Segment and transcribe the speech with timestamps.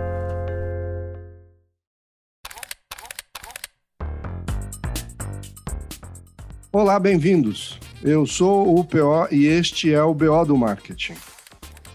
[6.73, 7.79] Olá, bem-vindos.
[8.03, 11.17] Eu sou o PO e este é o BO do Marketing.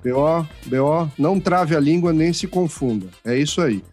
[0.04, 3.08] BO, BO, não trave a língua nem se confunda.
[3.26, 3.84] É isso aí.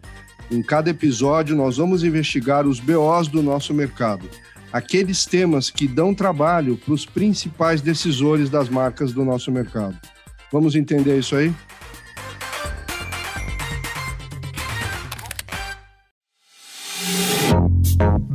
[0.51, 4.29] Em cada episódio, nós vamos investigar os BOs do nosso mercado,
[4.73, 9.97] aqueles temas que dão trabalho para os principais decisores das marcas do nosso mercado.
[10.51, 11.55] Vamos entender isso aí?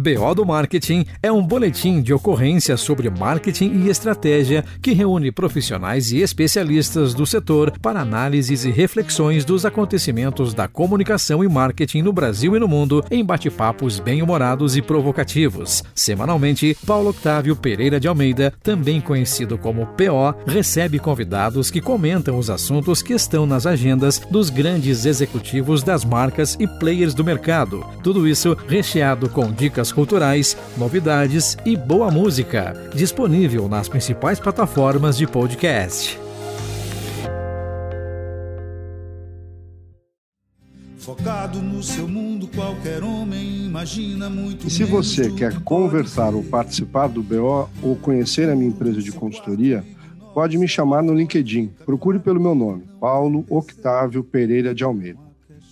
[0.06, 6.12] BO do Marketing é um boletim de ocorrência sobre marketing e estratégia que reúne profissionais
[6.12, 12.12] e especialistas do setor para análises e reflexões dos acontecimentos da comunicação e marketing no
[12.12, 15.82] Brasil e no mundo em bate-papos bem-humorados e provocativos.
[15.92, 22.48] Semanalmente, Paulo Octávio Pereira de Almeida, também conhecido como PO, recebe convidados que comentam os
[22.48, 27.84] assuntos que estão nas agendas dos grandes executivos das marcas e players do mercado.
[28.04, 35.26] Tudo isso recheado com dicas culturais, novidades e boa música, disponível nas principais plataformas de
[35.26, 36.20] podcast.
[40.98, 44.66] Focado no seu mundo, qualquer homem imagina muito.
[44.66, 49.12] E se você quer conversar ou participar do BO ou conhecer a minha empresa de
[49.12, 49.82] consultoria,
[50.34, 51.70] pode me chamar no LinkedIn.
[51.86, 55.25] Procure pelo meu nome, Paulo Octávio Pereira de Almeida.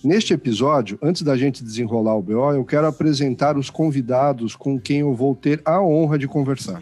[0.05, 4.99] Neste episódio, antes da gente desenrolar o BO, eu quero apresentar os convidados com quem
[4.99, 6.79] eu vou ter a honra de conversar.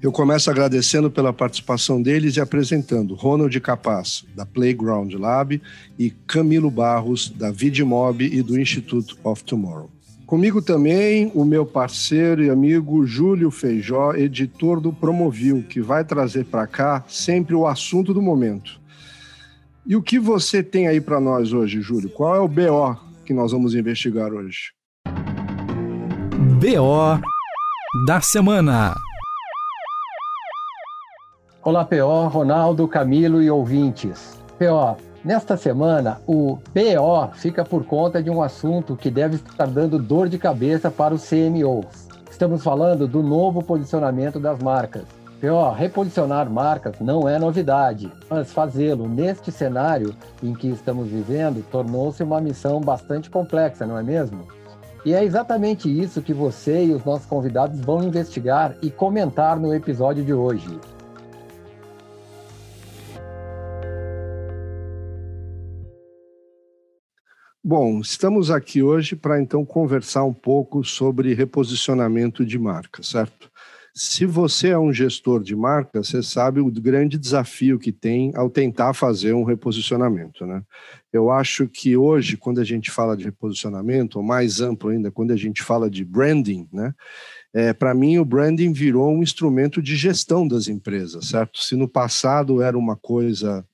[0.00, 5.60] Eu começo agradecendo pela participação deles e apresentando Ronald Capaz, da Playground Lab,
[5.98, 9.90] e Camilo Barros, da Vidmob e do Institute of Tomorrow.
[10.24, 16.44] Comigo também o meu parceiro e amigo Júlio Feijó, editor do Promovil, que vai trazer
[16.44, 18.77] para cá sempre o assunto do momento.
[19.88, 22.10] E o que você tem aí para nós hoje, Júlio?
[22.10, 22.94] Qual é o BO
[23.24, 24.74] que nós vamos investigar hoje?
[26.60, 27.18] BO
[28.06, 28.94] da semana.
[31.62, 34.38] Olá, PO, Ronaldo, Camilo e ouvintes.
[34.58, 39.98] PO, nesta semana o BO fica por conta de um assunto que deve estar dando
[39.98, 42.08] dor de cabeça para os CMOs.
[42.30, 45.17] Estamos falando do novo posicionamento das marcas.
[45.40, 50.12] Pior, reposicionar marcas não é novidade, mas fazê-lo neste cenário
[50.42, 54.48] em que estamos vivendo tornou-se uma missão bastante complexa, não é mesmo?
[55.04, 59.72] E é exatamente isso que você e os nossos convidados vão investigar e comentar no
[59.72, 60.66] episódio de hoje.
[67.62, 73.47] Bom, estamos aqui hoje para então conversar um pouco sobre reposicionamento de marca, certo?
[74.00, 78.48] Se você é um gestor de marca, você sabe o grande desafio que tem ao
[78.48, 80.62] tentar fazer um reposicionamento, né?
[81.12, 85.32] Eu acho que hoje, quando a gente fala de reposicionamento, ou mais amplo ainda, quando
[85.32, 86.94] a gente fala de branding, né?
[87.54, 91.60] é, para mim o branding virou um instrumento de gestão das empresas, certo?
[91.62, 93.64] Se no passado era uma coisa,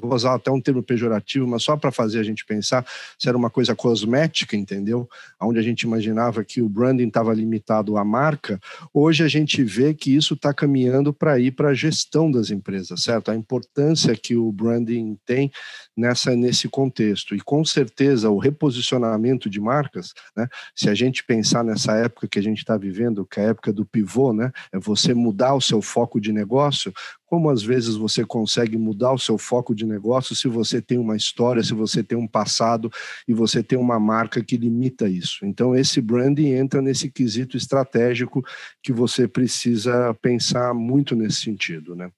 [0.00, 2.84] vou usar até um termo pejorativo, mas só para fazer a gente pensar,
[3.18, 5.08] se era uma coisa cosmética, entendeu?
[5.40, 8.60] Onde a gente imaginava que o branding estava limitado à marca,
[8.92, 13.02] hoje a gente vê que isso está caminhando para ir para a gestão das empresas,
[13.02, 13.30] certo?
[13.30, 15.52] A importância que o branding tem
[15.96, 20.48] nessa nesse contexto e com certeza o reposicionamento de marcas, né?
[20.74, 23.72] Se a gente pensar nessa época que a gente está vivendo, que é a época
[23.72, 24.50] do pivô, né?
[24.72, 26.92] É você mudar o seu foco de negócio.
[27.26, 31.16] Como às vezes você consegue mudar o seu foco de negócio se você tem uma
[31.16, 32.90] história, se você tem um passado
[33.26, 35.44] e você tem uma marca que limita isso.
[35.44, 38.42] Então, esse branding entra nesse quesito estratégico
[38.82, 42.10] que você precisa pensar muito nesse sentido, né?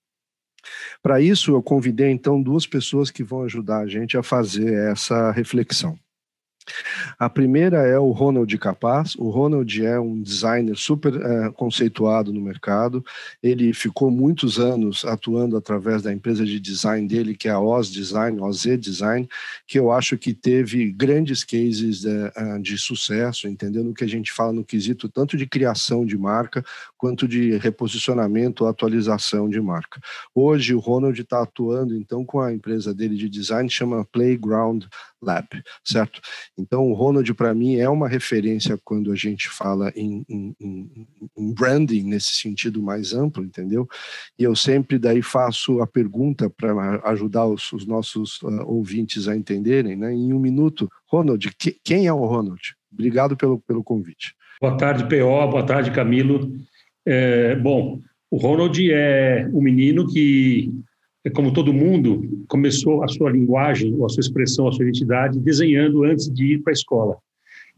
[1.02, 5.30] Para isso, eu convidei então duas pessoas que vão ajudar a gente a fazer essa
[5.30, 5.98] reflexão.
[7.18, 9.14] A primeira é o Ronald Capaz.
[9.16, 13.04] O Ronald é um designer super é, conceituado no mercado.
[13.42, 17.90] Ele ficou muitos anos atuando através da empresa de design dele, que é a Oz
[17.90, 19.28] Design, OZ Design,
[19.66, 24.08] que eu acho que teve grandes cases de, é, de sucesso, entendendo o que a
[24.08, 26.64] gente fala no quesito tanto de criação de marca
[26.96, 30.00] quanto de reposicionamento, atualização de marca.
[30.34, 34.84] Hoje o Ronald está atuando então com a empresa dele de design, chama Playground
[35.24, 35.48] Lab,
[35.84, 36.20] certo?
[36.58, 41.54] Então, o Ronald, para mim, é uma referência quando a gente fala em, em, em,
[41.54, 43.88] branding, nesse sentido mais amplo, entendeu?
[44.38, 49.36] E eu sempre daí faço a pergunta para ajudar os, os nossos uh, ouvintes a
[49.36, 50.12] entenderem, né?
[50.12, 52.74] Em um minuto, Ronald, que, quem é o Ronald?
[52.92, 54.34] Obrigado pelo, pelo convite.
[54.60, 55.50] Boa tarde, PO.
[55.50, 56.52] Boa tarde, Camilo.
[57.06, 58.00] É, bom,
[58.30, 60.72] o Ronald é um menino que
[61.30, 66.30] como todo mundo, começou a sua linguagem, a sua expressão, a sua identidade desenhando antes
[66.30, 67.16] de ir para a escola.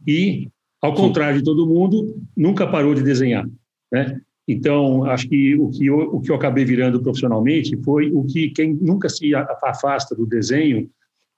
[0.06, 0.48] E,
[0.82, 3.48] ao contrário de todo mundo, nunca parou de desenhar.
[3.93, 4.20] Né?
[4.48, 8.50] Então, acho que o que eu, o que eu acabei virando profissionalmente foi o que
[8.50, 10.88] quem nunca se afasta do desenho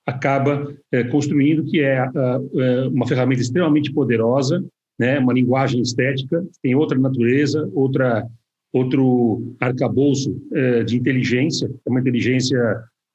[0.06, 4.64] acaba é, construindo, que é, é uma ferramenta extremamente poderosa,
[4.99, 5.19] né?
[5.19, 8.26] uma linguagem estética, tem outra natureza, outra
[8.73, 12.59] outro arcabouço é, de inteligência, é uma inteligência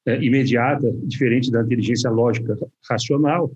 [0.06, 2.56] é, imediata, diferente da inteligência lógica
[2.88, 3.50] racional,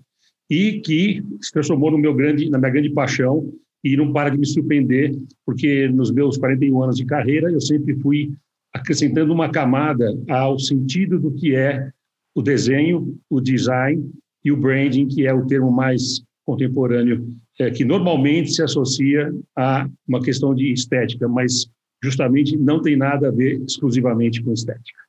[0.49, 3.53] e que se transformou no meu grande, na minha grande paixão
[3.83, 5.15] e não para de me surpreender,
[5.45, 8.31] porque nos meus 41 anos de carreira eu sempre fui
[8.73, 11.91] acrescentando uma camada ao sentido do que é
[12.35, 14.09] o desenho, o design
[14.43, 17.27] e o branding, que é o termo mais contemporâneo,
[17.59, 21.69] é, que normalmente se associa a uma questão de estética, mas
[22.01, 25.08] justamente não tem nada a ver exclusivamente com estética.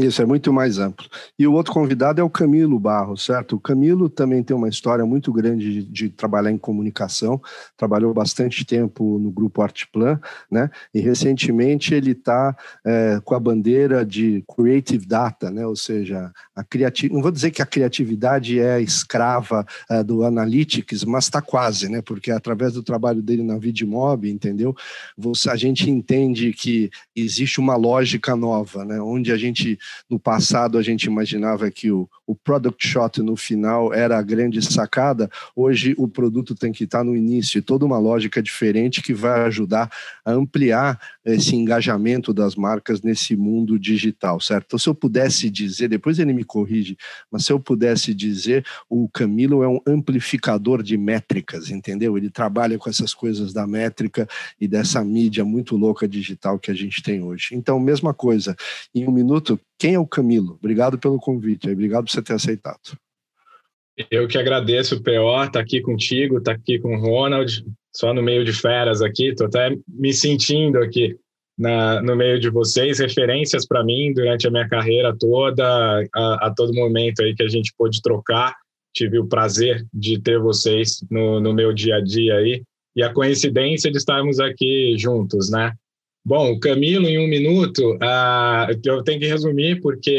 [0.00, 1.06] Isso, é muito mais amplo.
[1.38, 3.54] E o outro convidado é o Camilo Barro, certo?
[3.54, 7.40] O Camilo também tem uma história muito grande de, de trabalhar em comunicação,
[7.76, 10.18] trabalhou bastante tempo no grupo Artplan,
[10.50, 10.68] né?
[10.92, 15.64] E recentemente ele está é, com a bandeira de Creative Data, né?
[15.64, 21.04] Ou seja, a criatividade, não vou dizer que a criatividade é escrava é, do Analytics,
[21.04, 22.02] mas está quase, né?
[22.02, 24.74] Porque através do trabalho dele na Vidmob, entendeu?
[25.16, 29.00] Você, a gente entende que existe uma lógica nova, né?
[29.00, 29.78] Onde a gente
[30.08, 34.60] no passado a gente imaginava que o, o product shot no final era a grande
[34.62, 39.42] sacada, hoje o produto tem que estar no início, toda uma lógica diferente que vai
[39.42, 39.90] ajudar
[40.24, 44.66] a ampliar esse engajamento das marcas nesse mundo digital, certo?
[44.66, 46.96] Então, se eu pudesse dizer, depois ele me corrige,
[47.30, 52.16] mas se eu pudesse dizer, o Camilo é um amplificador de métricas, entendeu?
[52.18, 54.28] Ele trabalha com essas coisas da métrica
[54.60, 57.48] e dessa mídia muito louca digital que a gente tem hoje.
[57.52, 58.54] Então, mesma coisa,
[58.94, 60.54] em um minuto, quem é o Camilo?
[60.54, 62.98] Obrigado pelo convite, obrigado por você ter aceitado.
[64.10, 68.22] Eu que agradeço, PO, estar tá aqui contigo, tá aqui com o Ronald, só no
[68.22, 71.16] meio de feras aqui, estou até me sentindo aqui
[71.56, 75.64] na, no meio de vocês, referências para mim durante a minha carreira toda,
[76.14, 78.54] a, a, todo momento aí que a gente pôde trocar.
[78.92, 82.62] Tive o prazer de ter vocês no, no meu dia a dia aí
[82.96, 85.72] e a coincidência de estarmos aqui juntos, né?
[86.24, 90.16] Bom, Camilo, em um minuto, uh, eu tenho que resumir, porque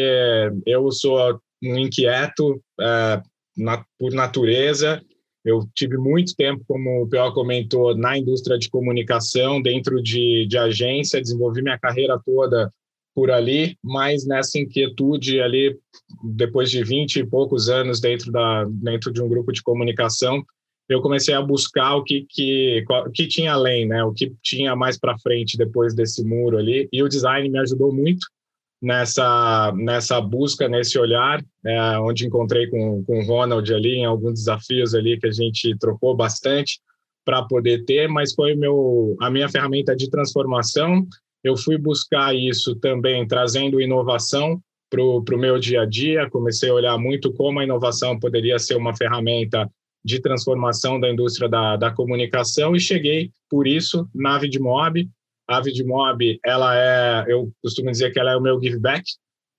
[0.65, 3.23] eu sou um inquieto uh,
[3.57, 5.01] na, por natureza.
[5.45, 7.31] Eu tive muito tempo, como o P.O.
[7.31, 12.73] comentou, na indústria de comunicação, dentro de, de agência, desenvolvi minha carreira toda
[13.13, 15.77] por ali, mas nessa inquietude ali,
[16.23, 20.43] depois de 20 e poucos anos dentro, da, dentro de um grupo de comunicação,
[20.89, 24.03] eu comecei a buscar o que, que, o que tinha além, né?
[24.03, 26.89] O que tinha mais para frente depois desse muro ali.
[26.91, 28.27] E o design me ajudou muito
[28.81, 34.33] nessa nessa busca, nesse olhar, é, onde encontrei com, com o Ronald ali em alguns
[34.33, 36.79] desafios ali que a gente trocou bastante
[37.25, 41.05] para poder ter, mas foi meu a minha ferramenta de transformação.
[41.43, 46.29] Eu fui buscar isso também trazendo inovação para o meu dia a dia.
[46.29, 49.69] Comecei a olhar muito como a inovação poderia ser uma ferramenta
[50.03, 55.09] de transformação da indústria da, da comunicação e cheguei, por isso, na Vidmob.
[55.47, 59.03] A Vidmob, ela é, eu costumo dizer que ela é o meu give back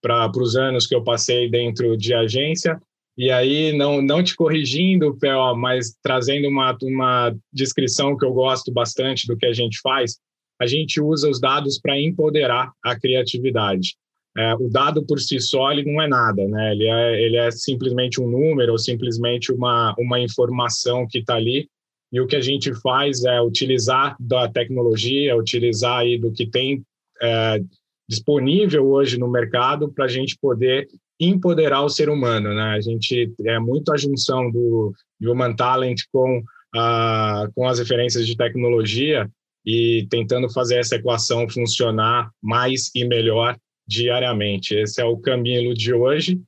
[0.03, 2.81] para os anos que eu passei dentro de agência.
[3.17, 8.71] E aí, não, não te corrigindo, PO, mas trazendo uma, uma descrição que eu gosto
[8.71, 10.19] bastante do que a gente faz,
[10.61, 13.97] a gente usa os dados para empoderar a criatividade.
[14.37, 16.73] É, o dado por si só ele não é nada, né?
[16.73, 21.69] Ele é, ele é simplesmente um número ou simplesmente uma, uma informação que está ali.
[22.13, 26.83] E o que a gente faz é utilizar da tecnologia, utilizar aí do que tem
[27.21, 27.61] é,
[28.09, 30.87] disponível hoje no mercado para a gente poder
[31.19, 32.75] empoderar o ser humano, né?
[32.77, 36.43] A gente é muito a junção do human talent com
[36.75, 39.29] a, com as referências de tecnologia
[39.65, 44.75] e tentando fazer essa equação funcionar mais e melhor diariamente.
[44.75, 46.41] Esse é o Camilo de hoje.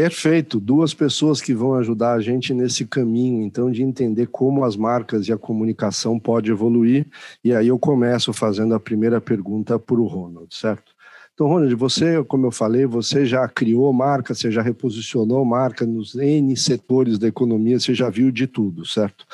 [0.00, 4.76] Perfeito, duas pessoas que vão ajudar a gente nesse caminho, então, de entender como as
[4.76, 7.04] marcas e a comunicação pode evoluir.
[7.42, 10.92] E aí eu começo fazendo a primeira pergunta para o Ronald, certo?
[11.34, 16.14] Então, Ronald, você, como eu falei, você já criou marca, você já reposicionou marca nos
[16.14, 19.26] N setores da economia, você já viu de tudo, certo?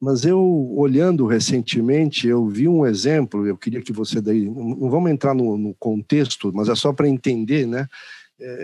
[0.00, 0.40] Mas eu,
[0.78, 5.58] olhando recentemente, eu vi um exemplo, eu queria que você daí, não vamos entrar no,
[5.58, 7.86] no contexto, mas é só para entender, né?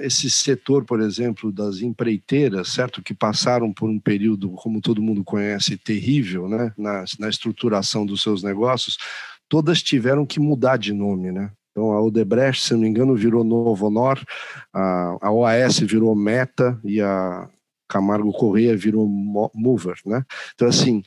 [0.02, 5.22] Esse setor, por exemplo, das empreiteiras, certo, que passaram por um período, como todo mundo
[5.22, 8.96] conhece, terrível, né, na, na estruturação dos seus negócios,
[9.48, 11.50] todas tiveram que mudar de nome, né?
[11.70, 14.18] Então, a Odebrecht, se não me engano, virou Novo Honor,
[14.72, 17.46] a, a OAS virou Meta e a
[17.86, 20.24] Camargo Correia virou Mover, né?
[20.54, 21.02] Então, assim,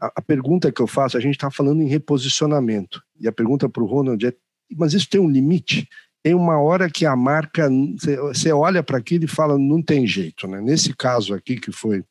[0.00, 3.68] a, a pergunta que eu faço, a gente está falando em reposicionamento, e a pergunta
[3.68, 4.32] para o Ronald é,
[4.74, 5.88] mas isso tem um limite?
[6.24, 10.48] Tem uma hora que a marca, você olha para aquilo e fala, não tem jeito,
[10.48, 10.58] né?
[10.58, 12.02] Nesse caso aqui, que foi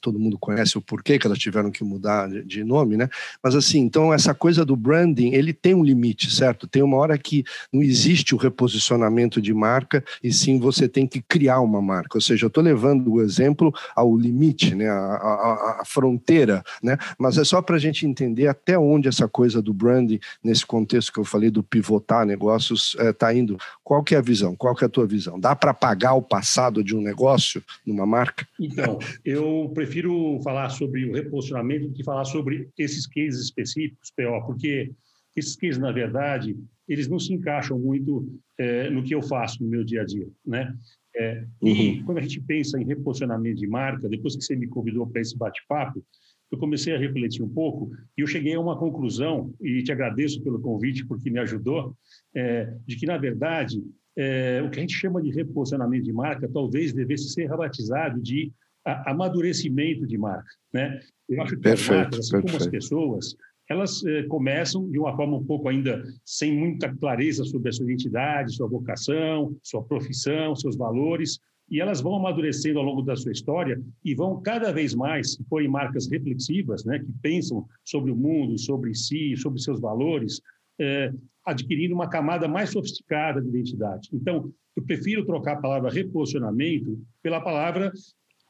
[0.00, 3.08] todo mundo conhece o porquê que elas tiveram que mudar de nome, né?
[3.42, 6.66] Mas assim, então essa coisa do branding, ele tem um limite, certo?
[6.66, 11.20] Tem uma hora que não existe o reposicionamento de marca e sim você tem que
[11.20, 12.16] criar uma marca.
[12.16, 14.88] Ou seja, eu estou levando o exemplo ao limite, né?
[14.88, 16.96] A, a, a fronteira, né?
[17.18, 21.12] Mas é só para a gente entender até onde essa coisa do branding, nesse contexto
[21.12, 23.58] que eu falei do pivotar negócios, está é, indo.
[23.82, 24.56] Qual que é a visão?
[24.56, 25.38] Qual que é a tua visão?
[25.38, 28.46] Dá para pagar o passado de um negócio numa marca?
[28.58, 34.46] Então, eu prefiro falar sobre o reposicionamento do que falar sobre esses cases específicos, PO,
[34.46, 34.92] porque
[35.36, 36.56] esses cases, na verdade,
[36.88, 38.26] eles não se encaixam muito
[38.58, 40.74] é, no que eu faço no meu dia a dia, né?
[41.16, 41.68] É, uhum.
[41.68, 45.20] E quando a gente pensa em reposicionamento de marca, depois que você me convidou para
[45.20, 46.04] esse bate-papo,
[46.50, 50.42] eu comecei a refletir um pouco e eu cheguei a uma conclusão, e te agradeço
[50.42, 51.96] pelo convite, porque me ajudou,
[52.34, 53.82] é, de que, na verdade,
[54.16, 58.52] é, o que a gente chama de reposicionamento de marca talvez devesse ser rebatizado de
[58.84, 60.50] amadurecimento de marca.
[60.72, 61.00] Né?
[61.28, 62.52] Eu acho que perfeito, as marcas, assim perfeito.
[62.52, 63.36] como as pessoas,
[63.68, 67.84] elas eh, começam de uma forma um pouco ainda sem muita clareza sobre a sua
[67.84, 71.38] identidade, sua vocação, sua profissão, seus valores,
[71.70, 75.44] e elas vão amadurecendo ao longo da sua história e vão cada vez mais, se
[75.44, 80.40] forem marcas reflexivas, né, que pensam sobre o mundo, sobre si, sobre seus valores,
[80.78, 81.10] eh,
[81.44, 84.10] adquirindo uma camada mais sofisticada de identidade.
[84.12, 87.92] Então, eu prefiro trocar a palavra reposicionamento pela palavra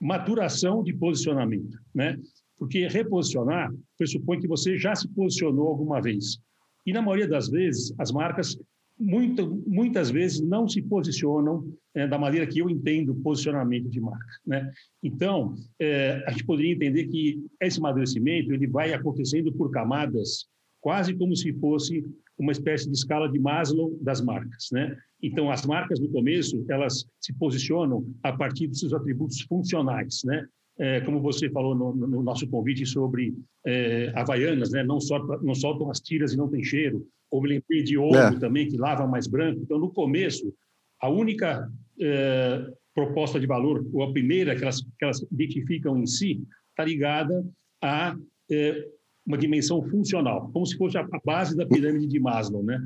[0.04, 2.20] maturação de posicionamento, né?
[2.58, 6.38] Porque reposicionar pressupõe que você já se posicionou alguma vez.
[6.84, 8.54] E na maioria das vezes, as marcas
[9.00, 14.26] muito, muitas vezes não se posicionam é, da maneira que eu entendo posicionamento de marca,
[14.46, 14.70] né?
[15.02, 20.46] Então, é, a gente poderia entender que esse amadurecimento ele vai acontecendo por camadas,
[20.82, 22.04] quase como se fosse
[22.38, 24.96] uma espécie de escala de Maslow das marcas, né?
[25.26, 30.46] Então, as marcas no começo, elas se posicionam a partir dos seus atributos funcionais, né?
[30.76, 33.32] É, como você falou no, no, nosso convite sobre
[33.64, 34.82] é, Havaianas, né?
[34.82, 37.06] Não, soltam, não soltam as tiras e não tem cheiro.
[37.30, 38.38] Ou me lembrei de ouro é.
[38.38, 39.60] também, que lava mais branco.
[39.62, 40.52] Então, no começo,
[41.00, 46.06] a única é, proposta de valor, ou a primeira que elas, que elas identificam em
[46.06, 47.46] si, está ligada
[47.82, 48.14] a
[48.50, 48.88] é,
[49.26, 52.78] uma dimensão funcional, como se fosse a base da pirâmide de Maslow, né?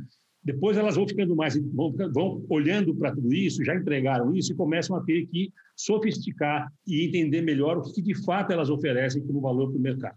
[0.48, 4.56] Depois elas vão ficando mais, vão, vão olhando para tudo isso, já entregaram isso e
[4.56, 9.42] começam a ter que sofisticar e entender melhor o que de fato elas oferecem como
[9.42, 10.16] valor para o mercado.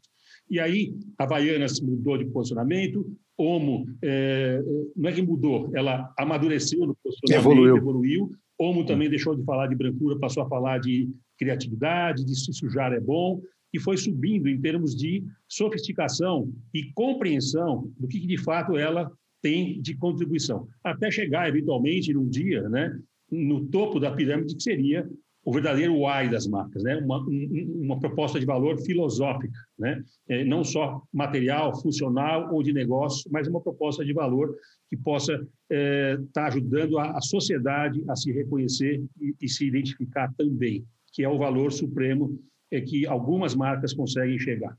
[0.50, 3.06] E aí, a Havaianas mudou de posicionamento,
[3.38, 4.64] Omo, é,
[4.96, 7.76] não é que mudou, ela amadureceu no posicionamento, evoluiu.
[7.76, 8.32] evoluiu.
[8.58, 12.94] Omo também deixou de falar de brancura, passou a falar de criatividade, de se sujar
[12.94, 13.42] é bom,
[13.74, 19.12] e foi subindo em termos de sofisticação e compreensão do que, de fato ela
[19.42, 22.98] tem de contribuição, até chegar eventualmente num dia, né,
[23.32, 25.10] no topo da pirâmide que seria
[25.44, 26.98] o verdadeiro why das marcas, né?
[26.98, 30.04] uma, uma proposta de valor filosófica, né?
[30.30, 34.56] É, não só material, funcional ou de negócio, mas uma proposta de valor
[34.88, 39.66] que possa estar é, tá ajudando a, a, sociedade a se reconhecer e, e, se
[39.66, 44.78] identificar também, que é o valor supremo é, que algumas marcas conseguem chegar.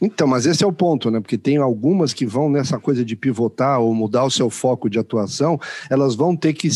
[0.00, 1.20] Então, mas esse é o ponto, né?
[1.20, 4.98] Porque tem algumas que vão nessa coisa de pivotar ou mudar o seu foco de
[4.98, 5.58] atuação,
[5.90, 6.68] elas vão ter que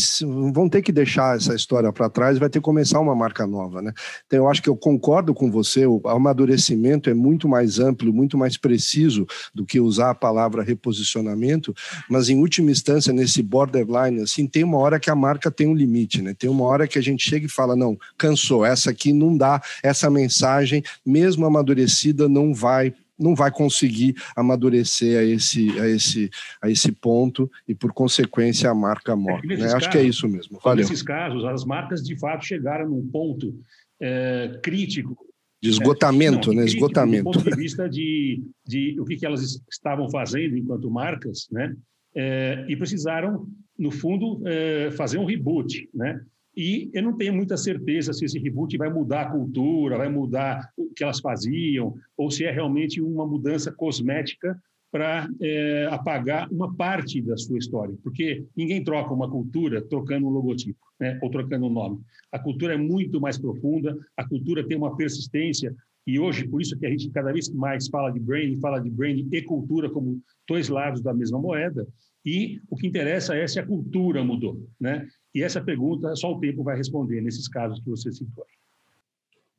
[0.51, 3.81] vão ter que deixar essa história para trás, vai ter que começar uma marca nova,
[3.81, 3.93] né?
[4.25, 8.37] Então, eu acho que eu concordo com você, o amadurecimento é muito mais amplo, muito
[8.37, 11.73] mais preciso do que usar a palavra reposicionamento,
[12.09, 15.75] mas em última instância nesse borderline assim, tem uma hora que a marca tem um
[15.75, 16.33] limite, né?
[16.37, 19.61] Tem uma hora que a gente chega e fala, não, cansou, essa aqui não dá,
[19.81, 26.29] essa mensagem, mesmo amadurecida, não vai não vai conseguir amadurecer a esse, a esse,
[26.61, 29.53] a esse ponto e, por consequência, a marca morre.
[29.53, 29.73] É né?
[29.73, 30.59] Acho que é isso mesmo.
[30.63, 30.83] Valeu.
[30.83, 33.59] Nesses casos, as marcas de fato chegaram num ponto
[34.01, 35.15] é, crítico.
[35.61, 36.63] De esgotamento, é, não, né?
[36.63, 37.23] Crítico, esgotamento.
[37.23, 41.73] Do ponto de vista de, de o que, que elas estavam fazendo enquanto marcas, né?
[42.15, 46.21] é, e precisaram, no fundo, é, fazer um reboot, né?
[46.55, 50.71] E eu não tenho muita certeza se esse reboot vai mudar a cultura, vai mudar
[50.77, 54.59] o que elas faziam, ou se é realmente uma mudança cosmética
[54.91, 60.29] para é, apagar uma parte da sua história, porque ninguém troca uma cultura trocando um
[60.29, 61.99] logotipo, né, ou trocando um nome.
[62.31, 66.77] A cultura é muito mais profunda, a cultura tem uma persistência, e hoje, por isso
[66.77, 70.21] que a gente cada vez mais fala de branding, fala de branding e cultura como
[70.47, 71.87] dois lados da mesma moeda,
[72.23, 75.07] e o que interessa é se a cultura mudou, né?
[75.33, 78.45] E essa pergunta só o tempo vai responder nesses casos que você citou.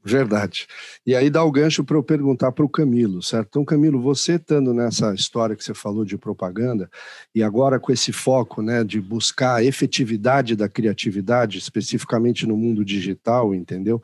[0.06, 0.66] Verdade.
[1.06, 3.48] E aí dá o gancho para eu perguntar para o Camilo, certo?
[3.48, 6.90] Então, Camilo, você estando nessa história que você falou de propaganda,
[7.34, 12.84] e agora com esse foco né, de buscar a efetividade da criatividade, especificamente no mundo
[12.84, 14.02] digital, entendeu?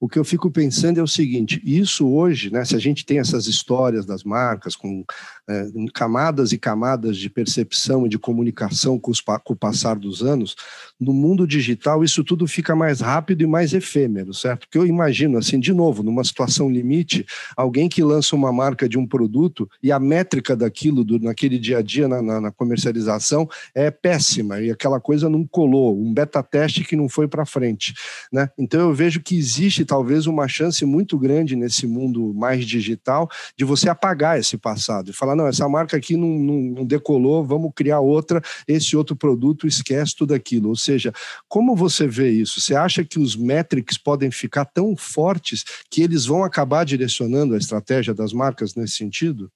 [0.00, 3.18] O que eu fico pensando é o seguinte: isso hoje, né, se a gente tem
[3.18, 5.04] essas histórias das marcas com
[5.46, 10.22] é, camadas e camadas de percepção e de comunicação com, os, com o passar dos
[10.22, 10.56] anos,
[10.98, 14.60] no mundo digital isso tudo fica mais rápido e mais efêmero, certo?
[14.60, 18.96] Porque eu imagino, assim, de novo, numa situação limite, alguém que lança uma marca de
[18.96, 23.46] um produto e a métrica daquilo do, naquele dia a dia na, na, na comercialização
[23.74, 27.92] é péssima e aquela coisa não colou, um beta teste que não foi para frente,
[28.32, 28.48] né?
[28.56, 33.28] Então eu vejo que existe talvez uma chance muito grande nesse mundo mais digital
[33.58, 37.44] de você apagar esse passado e falar: não, essa marca aqui não, não, não decolou,
[37.44, 40.68] vamos criar outra, esse outro produto esquece tudo aquilo.
[40.68, 41.12] Ou seja,
[41.48, 42.60] como você vê isso?
[42.60, 47.58] Você acha que os metrics podem ficar tão fortes que eles vão acabar direcionando a
[47.58, 49.50] estratégia das marcas nesse sentido?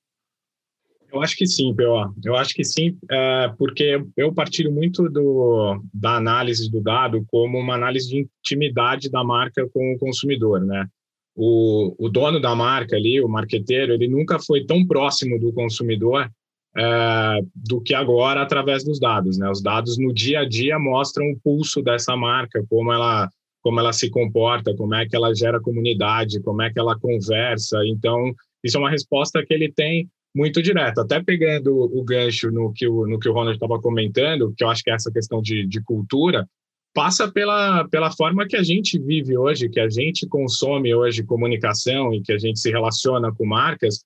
[1.14, 2.12] Eu acho que sim, P.O.
[2.25, 7.56] Eu acho que sim, é, porque eu partilho muito do, da análise do dado como
[7.56, 10.88] uma análise de intimidade da marca com o consumidor, né?
[11.37, 16.28] O, o dono da marca ali, o marqueteiro, ele nunca foi tão próximo do consumidor
[16.76, 19.49] é, do que agora através dos dados, né?
[19.49, 23.28] Os dados no dia a dia mostram o pulso dessa marca, como ela
[23.62, 27.78] como ela se comporta, como é que ela gera comunidade, como é que ela conversa.
[27.87, 28.30] Então,
[28.62, 31.00] isso é uma resposta que ele tem muito direto.
[31.00, 34.69] Até pegando o gancho no que o, no que o Ronald estava comentando, que eu
[34.69, 36.49] acho que é essa questão de, de cultura,
[36.93, 42.12] passa pela, pela forma que a gente vive hoje, que a gente consome hoje comunicação
[42.12, 44.05] e que a gente se relaciona com marcas,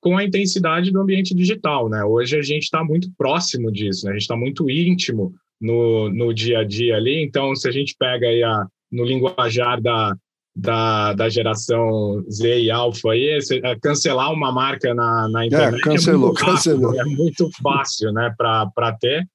[0.00, 1.88] com a intensidade do ambiente digital.
[1.88, 2.04] Né?
[2.04, 4.12] Hoje a gente está muito próximo disso, né?
[4.12, 7.22] a gente está muito íntimo no, no dia a dia ali.
[7.22, 10.16] Então, se a gente pega aí a, no linguajar da,
[10.54, 15.80] da, da geração Z e Alpha aí, é cancelar uma marca na, na é, internet
[15.80, 17.00] é, cancelou, é muito rápido, cancelou.
[17.00, 19.28] é muito fácil né, para ter.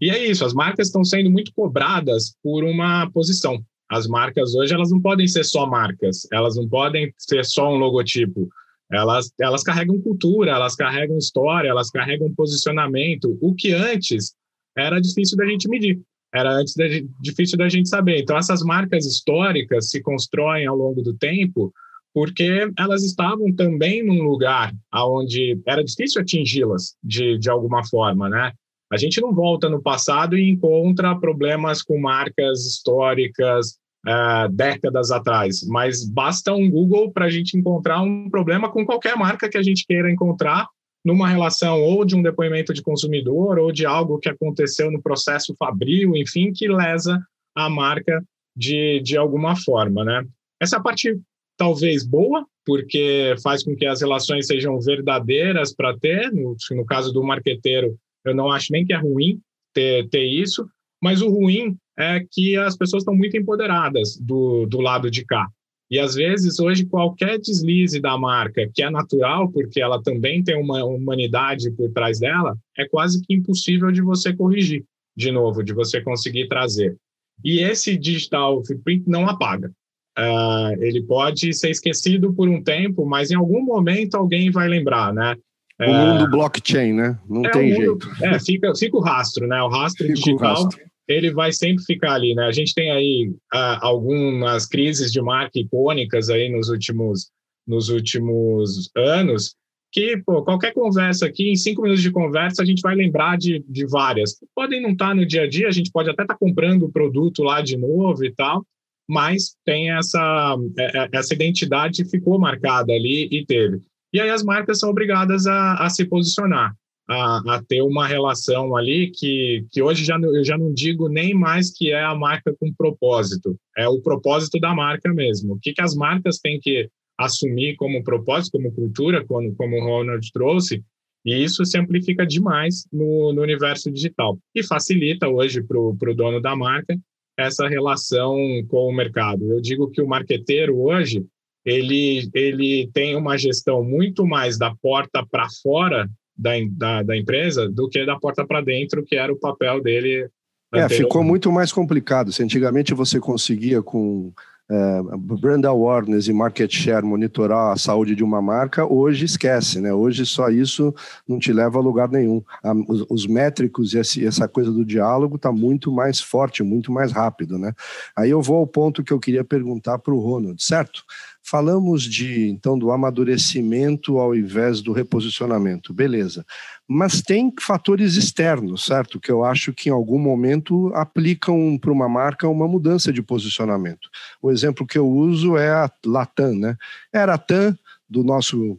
[0.00, 3.58] E é isso, as marcas estão sendo muito cobradas por uma posição.
[3.90, 7.76] As marcas hoje elas não podem ser só marcas, elas não podem ser só um
[7.76, 8.48] logotipo.
[8.90, 14.34] Elas, elas carregam cultura, elas carregam história, elas carregam posicionamento, o que antes
[14.76, 16.00] era difícil da gente medir
[16.34, 18.18] era antes de, difícil da gente saber.
[18.18, 21.72] Então, essas marcas históricas se constroem ao longo do tempo
[22.14, 28.52] porque elas estavam também num lugar onde era difícil atingi-las de, de alguma forma, né?
[28.90, 35.64] A gente não volta no passado e encontra problemas com marcas históricas uh, décadas atrás,
[35.68, 39.62] mas basta um Google para a gente encontrar um problema com qualquer marca que a
[39.62, 40.66] gente queira encontrar
[41.04, 45.54] numa relação ou de um depoimento de consumidor ou de algo que aconteceu no processo
[45.58, 47.18] fabril, enfim, que lesa
[47.54, 48.22] a marca
[48.56, 50.24] de, de alguma forma, né?
[50.60, 51.18] Essa é parte
[51.56, 57.12] talvez boa, porque faz com que as relações sejam verdadeiras para ter, no, no caso
[57.12, 59.40] do marqueteiro, eu não acho nem que é ruim
[59.74, 60.68] ter, ter isso,
[61.02, 65.48] mas o ruim é que as pessoas estão muito empoderadas do, do lado de cá.
[65.90, 70.60] E às vezes, hoje, qualquer deslize da marca, que é natural, porque ela também tem
[70.60, 74.84] uma humanidade por trás dela, é quase que impossível de você corrigir
[75.16, 76.96] de novo, de você conseguir trazer.
[77.44, 79.72] E esse digital footprint não apaga.
[80.18, 85.14] Uh, ele pode ser esquecido por um tempo, mas em algum momento alguém vai lembrar,
[85.14, 85.36] né?
[85.80, 87.18] O mundo uh, blockchain, né?
[87.28, 88.24] Não é tem mundo, jeito.
[88.24, 89.62] É, fica, fica o rastro, né?
[89.62, 90.36] O rastro fica digital.
[90.36, 92.44] O rastro ele vai sempre ficar ali, né?
[92.44, 97.30] A gente tem aí ah, algumas crises de marca icônicas aí nos últimos,
[97.66, 99.56] nos últimos anos,
[99.90, 103.64] que pô, qualquer conversa aqui, em cinco minutos de conversa, a gente vai lembrar de,
[103.66, 104.38] de várias.
[104.54, 107.42] Podem não estar no dia a dia, a gente pode até estar comprando o produto
[107.42, 108.62] lá de novo e tal,
[109.08, 113.80] mas tem essa, é, é, essa identidade ficou marcada ali e teve.
[114.12, 116.74] E aí as marcas são obrigadas a, a se posicionar
[117.08, 121.32] a, a, ter uma relação ali que, que hoje já, eu já não digo nem
[121.32, 125.54] mais que é a marca com propósito, é o propósito da marca mesmo.
[125.54, 129.84] O que, que as marcas têm que assumir como propósito, como cultura, como, como o
[129.84, 130.84] Ronald trouxe,
[131.24, 136.40] E isso se amplifica demais no, no universo digital e facilita hoje para o dono
[136.40, 136.96] da marca
[137.38, 138.36] essa relação
[138.68, 139.44] com o mercado.
[139.50, 141.24] Eu digo que o marqueteiro hoje
[141.64, 147.68] ele, ele tem uma gestão muito mais da porta para fora da, da, da, empresa
[147.68, 150.28] do que da porta para dentro, que era o papel dele.
[150.72, 152.32] É, ficou muito mais complicado.
[152.32, 154.32] Se antigamente você conseguia com
[154.70, 155.00] é,
[155.40, 159.92] brand awareness e market share monitorar a saúde de uma marca, hoje esquece, né?
[159.92, 160.94] Hoje só isso
[161.26, 162.42] não te leva a lugar nenhum.
[162.62, 166.92] A, os, os, métricos e esse, essa coisa do diálogo está muito mais forte, muito
[166.92, 167.72] mais rápido, né?
[168.14, 171.02] Aí eu vou ao ponto que eu queria perguntar para o Ronald, certo?
[171.50, 176.44] Falamos de então do amadurecimento ao invés do reposicionamento, beleza.
[176.86, 179.18] Mas tem fatores externos, certo?
[179.18, 184.10] Que eu acho que em algum momento aplicam para uma marca uma mudança de posicionamento.
[184.42, 186.76] O exemplo que eu uso é a Latam, né?
[187.12, 187.74] Era a TAM
[188.08, 188.78] do nosso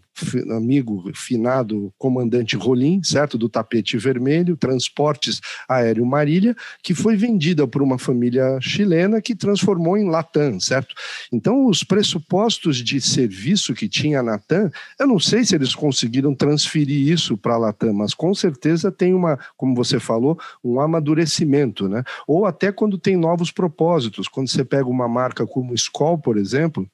[0.56, 3.38] amigo finado comandante Rolim, certo?
[3.38, 9.98] Do tapete vermelho, Transportes Aéreo Marília, que foi vendida por uma família chilena que transformou
[9.98, 10.96] em Latam, certo?
[11.32, 16.34] Então, os pressupostos de serviço que tinha a Latam, eu não sei se eles conseguiram
[16.34, 21.88] transferir isso para a Latam, mas com certeza tem uma, como você falou, um amadurecimento,
[21.88, 22.04] né?
[22.28, 26.90] Ou até quando tem novos propósitos, quando você pega uma marca como Skoll, por exemplo,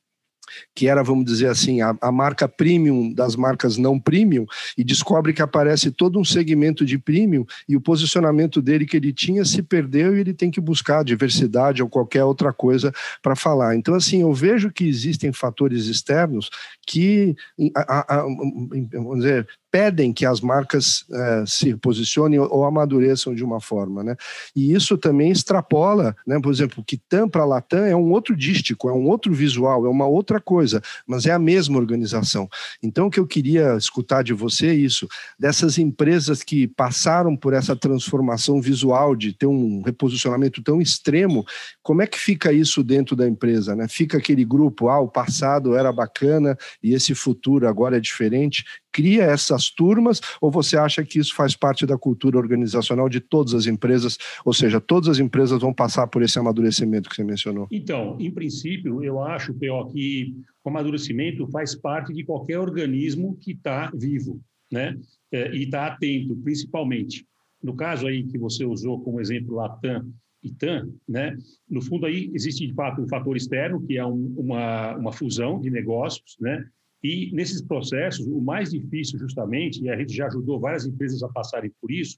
[0.74, 4.46] que era, vamos dizer assim, a, a, marca premium das marcas não premium,
[4.78, 9.14] e descobre que aparece todo um segmento de premium e o posicionamento dele que ele
[9.14, 13.76] tinha se perdeu e ele tem que buscar diversidade ou qualquer outra coisa para falar.
[13.76, 16.50] Então, assim, eu vejo que existem fatores externos
[16.86, 17.36] que,
[17.76, 23.60] a, a, vamos dizer, pedem que as marcas eh, se posicionem ou, amadureçam de uma
[23.60, 24.16] forma, né?
[24.56, 26.40] E isso também extrapola, né?
[26.40, 29.90] Por exemplo, que TAM para Latam é um outro dístico, é um outro visual, é
[29.90, 32.48] uma outra coisa, mas é a mesma organização.
[32.82, 37.52] Então, o que eu queria escutar de você é isso, dessas empresas que passaram por
[37.52, 41.44] essa transformação visual de ter um reposicionamento tão extremo,
[41.84, 43.90] como é que fica isso dentro da empresa, né?
[43.90, 48.64] Fica aquele grupo, ah, o passado era bacana e esse futuro agora é diferente
[48.96, 53.54] cria essas turmas ou você acha que isso faz parte da cultura organizacional de todas
[53.54, 57.68] as empresas, ou seja, todas as empresas vão passar por esse amadurecimento que você mencionou?
[57.70, 63.92] Então, em princípio, eu acho, que o amadurecimento faz parte de qualquer organismo que está
[63.94, 64.40] vivo,
[64.72, 64.98] né?
[65.30, 67.26] É, e está atento, principalmente.
[67.62, 70.10] No caso aí que você usou como exemplo Latam
[70.42, 71.36] e TAM, né?
[71.70, 75.60] No fundo aí existe de fato um fator externo que é um, uma, uma fusão
[75.60, 76.66] de negócios, né?
[77.06, 81.30] E nesses processos, o mais difícil, justamente, e a gente já ajudou várias empresas a
[81.30, 82.18] passarem por isso,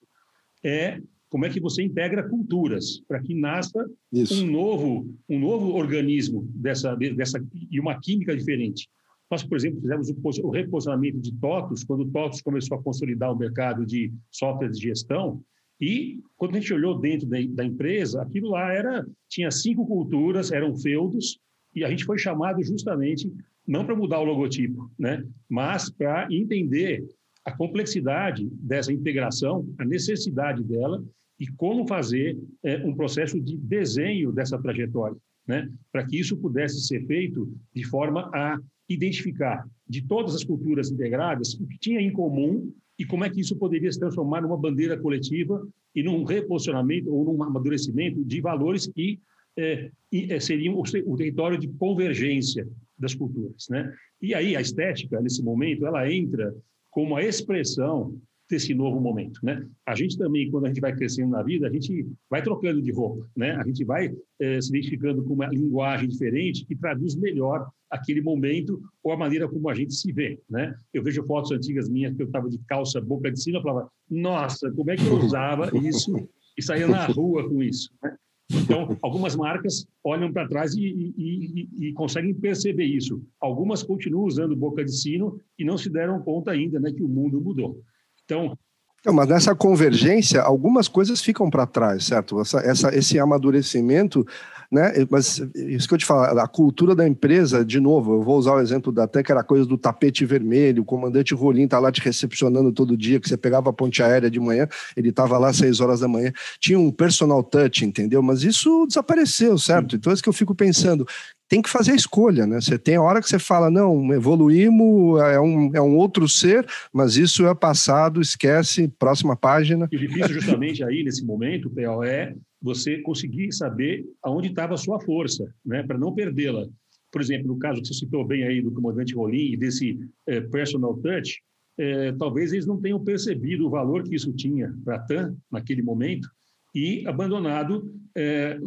[0.63, 4.41] é como é que você integra culturas para que nasça isso.
[4.41, 8.87] um novo um novo organismo dessa dessa e uma química diferente.
[9.29, 13.37] Nós, por exemplo, fizemos o reposicionamento de TOTOS quando o TOTOS começou a consolidar o
[13.37, 15.43] mercado de software de gestão
[15.81, 20.49] e quando a gente olhou dentro da, da empresa, aquilo lá era tinha cinco culturas,
[20.49, 21.37] eram feudos
[21.75, 23.29] e a gente foi chamado justamente
[23.67, 25.23] não para mudar o logotipo, né?
[25.49, 27.05] mas para entender
[27.43, 31.03] a complexidade dessa integração, a necessidade dela
[31.39, 35.69] e como fazer é, um processo de desenho dessa trajetória, né?
[35.91, 38.57] para que isso pudesse ser feito de forma a
[38.89, 43.41] identificar de todas as culturas integradas o que tinha em comum e como é que
[43.41, 48.87] isso poderia se transformar numa bandeira coletiva e num reposicionamento ou num amadurecimento de valores
[48.87, 49.19] que
[49.57, 53.93] é, é, seriam o, o território de convergência das culturas, né?
[54.21, 56.53] E aí a estética nesse momento ela entra
[56.89, 59.67] como a expressão desse novo momento, né?
[59.85, 62.91] A gente também quando a gente vai crescendo na vida a gente vai trocando de
[62.91, 63.51] roupa, né?
[63.55, 68.81] A gente vai eh, se identificando com uma linguagem diferente que traduz melhor aquele momento
[69.03, 70.75] ou a maneira como a gente se vê, né?
[70.93, 73.89] Eu vejo fotos antigas minhas que eu estava de calça boca de cima, e falava,
[74.09, 76.13] nossa, como é que eu usava isso
[76.57, 78.15] e saía na rua com isso, né?
[78.49, 83.21] Então, algumas marcas olham para trás e, e, e, e, conseguem perceber isso.
[83.41, 87.09] Algumas continuam usando boca de sino e não se deram conta ainda né, que o
[87.09, 87.81] mundo mudou.
[88.23, 88.57] Então,
[89.05, 92.41] não, mas nessa convergência, algumas coisas ficam para trás, certo?
[92.41, 94.25] Essa, essa, esse amadurecimento
[94.71, 94.93] né?
[95.09, 98.53] Mas isso que eu te falo, a cultura da empresa, de novo, eu vou usar
[98.53, 101.91] o exemplo da até que era coisa do tapete vermelho, o comandante Rolim tá lá
[101.91, 105.49] te recepcionando todo dia, que você pegava a ponte aérea de manhã, ele estava lá
[105.49, 108.21] às seis horas da manhã, tinha um personal touch, entendeu?
[108.21, 109.95] Mas isso desapareceu, certo?
[109.95, 111.07] Então é isso que eu fico pensando,
[111.47, 112.59] tem que fazer a escolha, né?
[112.59, 116.67] Você tem a hora que você fala, não, evoluímos, é um, é um outro ser,
[116.91, 119.87] mas isso é passado, esquece, próxima página.
[119.91, 124.77] E o difícil justamente aí, nesse momento, PO, é você conseguir saber aonde estava a
[124.77, 126.67] sua força, né, para não perdê-la.
[127.11, 130.41] Por exemplo, no caso que você citou bem aí do comandante Rolim e desse eh,
[130.41, 131.41] personal touch,
[131.77, 135.81] é, talvez eles não tenham percebido o valor que isso tinha para a TAM naquele
[135.83, 136.27] momento
[136.73, 138.57] e abandonado é,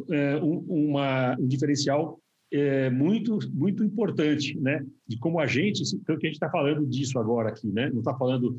[0.43, 2.21] um, uma, um diferencial
[2.53, 4.85] é, muito muito importante, né?
[5.07, 7.91] De como a gente, então que a gente está falando disso agora aqui, né?
[7.91, 8.57] Não está falando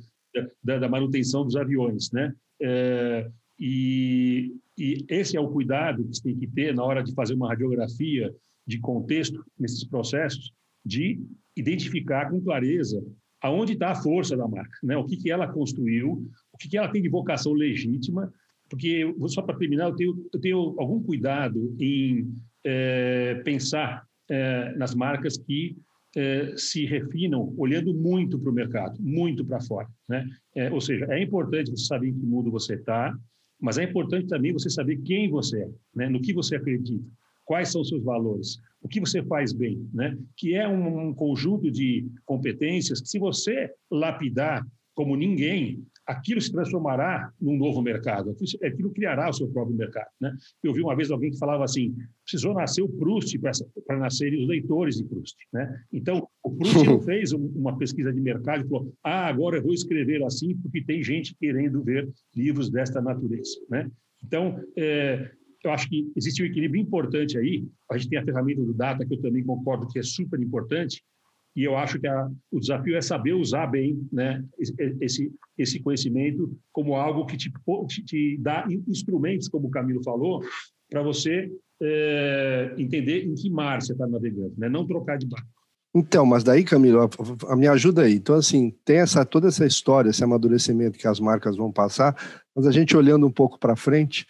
[0.64, 2.34] da, da, manutenção dos aviões, né?
[2.62, 3.30] É,
[3.62, 7.36] e, e, esse é o cuidado que você tem que ter na hora de fazer
[7.36, 8.34] uma radiografia
[8.66, 10.52] de contexto nesses processos,
[10.84, 11.22] de
[11.56, 13.04] identificar com clareza
[13.40, 14.98] aonde está a força da marca, né?
[14.98, 18.32] O que que ela construiu, o que que ela tem de vocação legítima,
[18.68, 24.96] porque só para terminar eu tenho, eu tenho algum cuidado em é, pensar é, nas
[24.96, 25.78] marcas que
[26.16, 29.88] é, se refinam olhando muito para o mercado, muito para fora.
[30.08, 30.26] Né?
[30.72, 33.16] Ou seja, é importante você saber em que mundo você está,
[33.62, 36.10] mas é importante também você saber quem você é, né?
[36.10, 37.06] no que você acredita,
[37.46, 40.18] quais são os seus valores, o que você faz bem, né?
[40.36, 46.52] que é um, um conjunto de competências que, se você lapidar como ninguém, aquilo se
[46.52, 50.10] transformará num novo mercado, aquilo criará o seu próprio mercado.
[50.20, 50.36] Né?
[50.64, 53.40] Eu vi uma vez alguém que falava assim, precisou nascer o Proust
[53.86, 55.38] para nascerem os leitores de Proust.
[55.54, 55.84] Né?
[55.92, 59.74] Então, o Proust não fez uma pesquisa de mercado e falou, ah, agora eu vou
[59.74, 63.60] escrever assim porque tem gente querendo ver livros desta natureza.
[63.70, 63.90] Né?
[64.24, 65.32] Então, é,
[65.64, 67.68] eu acho que existe um equilíbrio importante aí.
[67.90, 71.04] A gente tem a ferramenta do Data, que eu também concordo que é super importante,
[71.56, 74.44] e eu acho que a, o desafio é saber usar bem né,
[75.02, 77.52] esse, esse conhecimento como algo que te,
[77.88, 80.42] te, te dá instrumentos, como o Camilo falou,
[80.90, 84.70] para você é, entender em que mar você está navegando, né?
[84.70, 85.48] não trocar de barco.
[85.94, 87.10] Então, mas daí, Camilo, a,
[87.52, 88.14] a, me ajuda aí.
[88.16, 92.16] Então, assim, tem essa, toda essa história, esse amadurecimento que as marcas vão passar,
[92.56, 94.26] mas a gente olhando um pouco para frente,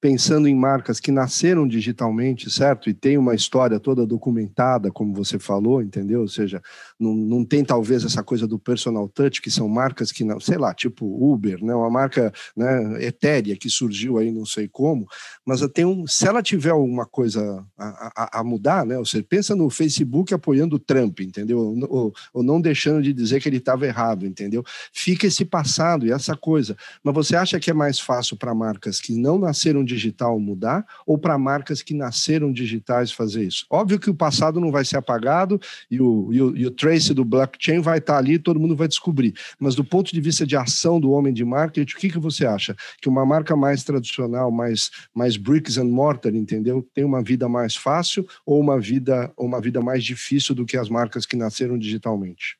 [0.00, 2.88] pensando em marcas que nasceram digitalmente, certo?
[2.88, 6.22] E tem uma história toda documentada, como você falou, entendeu?
[6.22, 6.62] Ou seja,
[7.00, 10.58] não, não tem talvez essa coisa do personal touch, que são marcas que, não, sei
[10.58, 11.74] lá, tipo Uber, né?
[11.74, 15.06] uma marca né, etérea que surgiu aí não sei como,
[15.44, 18.96] mas tem um, se ela tiver alguma coisa a, a, a mudar, né?
[18.98, 21.58] Você pensa no Facebook apoiando o Trump, entendeu?
[21.88, 24.62] Ou, ou não deixando de dizer que ele estava errado, entendeu?
[24.92, 26.76] Fica esse passado e essa coisa.
[27.02, 31.18] Mas você acha que é mais fácil para marcas que não nasceram digital mudar ou
[31.18, 33.64] para marcas que nasceram digitais fazer isso?
[33.70, 35.60] Óbvio que o passado não vai ser apagado
[35.90, 38.74] e o, e o, e o trace do blockchain vai estar tá ali todo mundo
[38.74, 39.32] vai descobrir.
[39.58, 42.44] Mas do ponto de vista de ação do homem de marketing, o que, que você
[42.44, 42.74] acha?
[43.00, 46.86] Que uma marca mais tradicional, mais, mais bricks and mortar, entendeu?
[46.92, 50.88] Tem uma vida mais fácil ou uma vida, uma vida mais difícil do que as
[50.88, 52.56] marcas que nasceram digitalmente?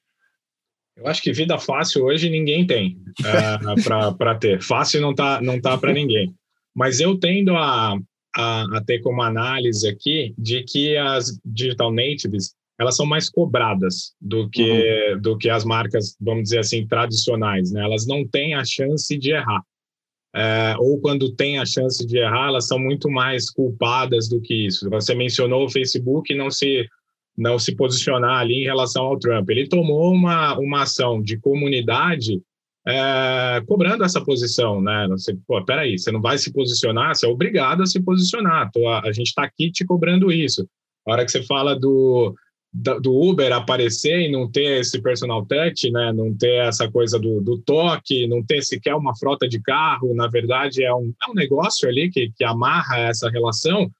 [0.97, 4.62] Eu acho que vida fácil hoje ninguém tem uh, eh, para ter.
[4.62, 6.33] Fácil não tá, não tá para ninguém.
[6.75, 7.99] Mas eu tendo a,
[8.37, 14.14] a, a, ter como análise aqui de que as digital natives elas são mais cobradas
[14.19, 14.62] do que
[15.12, 15.21] uhum.
[15.21, 17.85] do que as marcas, vamos dizer assim, tradicionais, né?
[17.85, 19.62] Elas não têm a chance de errar.
[20.35, 24.66] É, ou quando tem a chance de errar, elas são muito mais culpadas do que
[24.66, 24.88] isso.
[24.88, 26.88] Você mencionou o Facebook não se
[27.37, 29.49] não se posicionar ali em relação ao Trump.
[29.51, 32.40] Ele tomou uma, uma ação de comunidade
[32.87, 35.07] é, cobrando essa posição, né?
[35.11, 38.71] Você, pô, peraí, você não vai se posicionar, você é obrigado a se posicionar.
[38.73, 40.66] Tô, a, a gente está aqui te cobrando isso.
[41.07, 42.35] A hora que você fala do,
[42.72, 46.12] do Uber aparecer e não ter esse personal touch, né?
[46.12, 50.28] Não ter essa coisa do, do toque, não ter sequer uma frota de carro, na
[50.28, 53.90] verdade é um, é um negócio ali que, que amarra essa relação.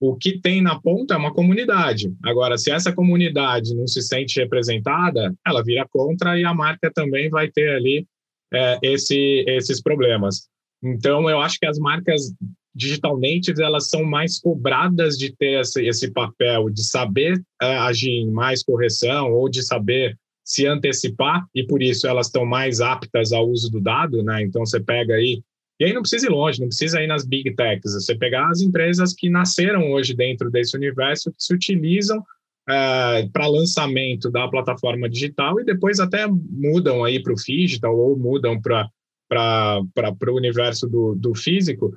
[0.00, 2.12] O que tem na ponta é uma comunidade.
[2.24, 7.28] Agora, se essa comunidade não se sente representada, ela vira contra e a marca também
[7.28, 8.06] vai ter ali
[8.52, 10.48] é, esse, esses problemas.
[10.82, 12.34] Então, eu acho que as marcas
[12.74, 18.10] digital natives elas são mais cobradas de ter esse, esse papel, de saber é, agir
[18.10, 23.32] em mais correção ou de saber se antecipar e por isso elas estão mais aptas
[23.32, 24.42] ao uso do dado, né?
[24.42, 25.42] Então você pega aí
[25.80, 28.60] e aí não precisa ir longe, não precisa ir nas big techs, você pegar as
[28.60, 32.22] empresas que nasceram hoje dentro desse universo que se utilizam
[32.68, 38.16] é, para lançamento da plataforma digital e depois até mudam aí para o digital ou
[38.16, 38.88] mudam para
[40.30, 41.92] o universo do, do físico.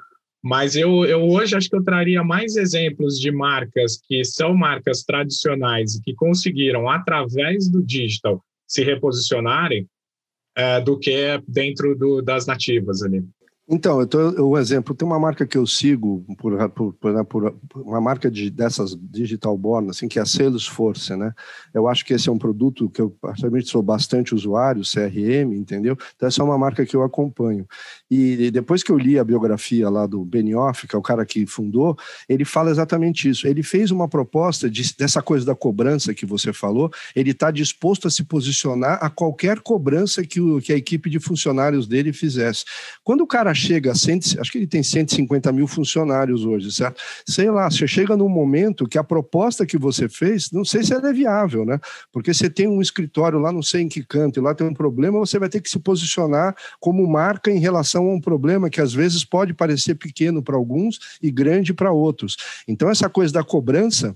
[0.46, 5.02] Mas eu, eu hoje acho que eu traria mais exemplos de marcas que são marcas
[5.02, 9.88] tradicionais e que conseguiram, através do digital, se reposicionarem
[10.56, 13.26] é, do que dentro do, das nativas ali.
[13.68, 17.82] Então, eu tô, um exemplo, tem uma marca que eu sigo, por, por, por, por,
[17.82, 21.34] uma marca de, dessas digital born, assim, que é a Salesforce, né?
[21.74, 25.98] Eu acho que esse é um produto que eu, particularmente, sou bastante usuário, CRM, entendeu?
[26.16, 27.66] Então, essa é uma marca que eu acompanho.
[28.10, 31.48] E depois que eu li a biografia lá do Benioff, que é o cara que
[31.48, 31.98] fundou,
[32.30, 33.48] ele fala exatamente isso.
[33.48, 38.08] Ele fez uma proposta de, dessa coisa da cobrança que você falou, ele está disposto
[38.08, 42.64] a se posicionar a qualquer cobrança que, o, que a equipe de funcionários dele fizesse.
[43.04, 47.02] Quando o cara chega a 100, acho que ele tem 150 mil funcionários hoje, certo?
[47.28, 50.94] Sei lá, você chega num momento que a proposta que você fez, não sei se
[50.94, 51.80] ela é viável, né?
[52.12, 54.74] Porque você tem um escritório lá, não sei em que canto, e lá tem um
[54.74, 58.82] problema, você vai ter que se posicionar como marca em relação a um problema que
[58.82, 62.36] às vezes pode parecer pequeno para alguns e grande para outros.
[62.68, 64.16] Então, essa coisa da cobrança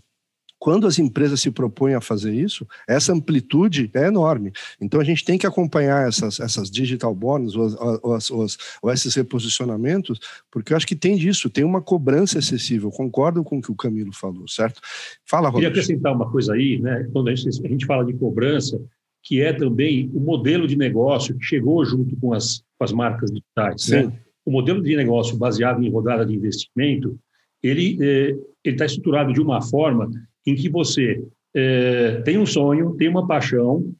[0.60, 4.52] quando as empresas se propõem a fazer isso, essa amplitude é enorme.
[4.80, 7.70] Então a gente tem que acompanhar essas, essas digital bonds ou,
[8.04, 8.48] ou, ou,
[8.82, 10.20] ou, esses reposicionamentos,
[10.52, 12.86] porque eu acho que tem disso, tem uma cobrança excessiva.
[12.86, 14.82] Eu concordo com o que o Camilo falou, certo?
[15.26, 15.74] Fala, Roberto.
[15.74, 17.08] Queria acrescentar uma coisa aí, né?
[17.14, 18.80] Quando a gente, a gente fala de cobrança,
[19.24, 23.32] que é também o modelo de negócio que chegou junto com as, com as marcas
[23.32, 23.90] digitais.
[23.90, 24.12] Né?
[24.46, 27.18] O modelo de negócio baseado em rodada de investimento,
[27.62, 30.10] ele eh, está estruturado de uma forma
[30.50, 31.24] em que você
[31.56, 33.94] é, tem um sonho, tem uma paixão,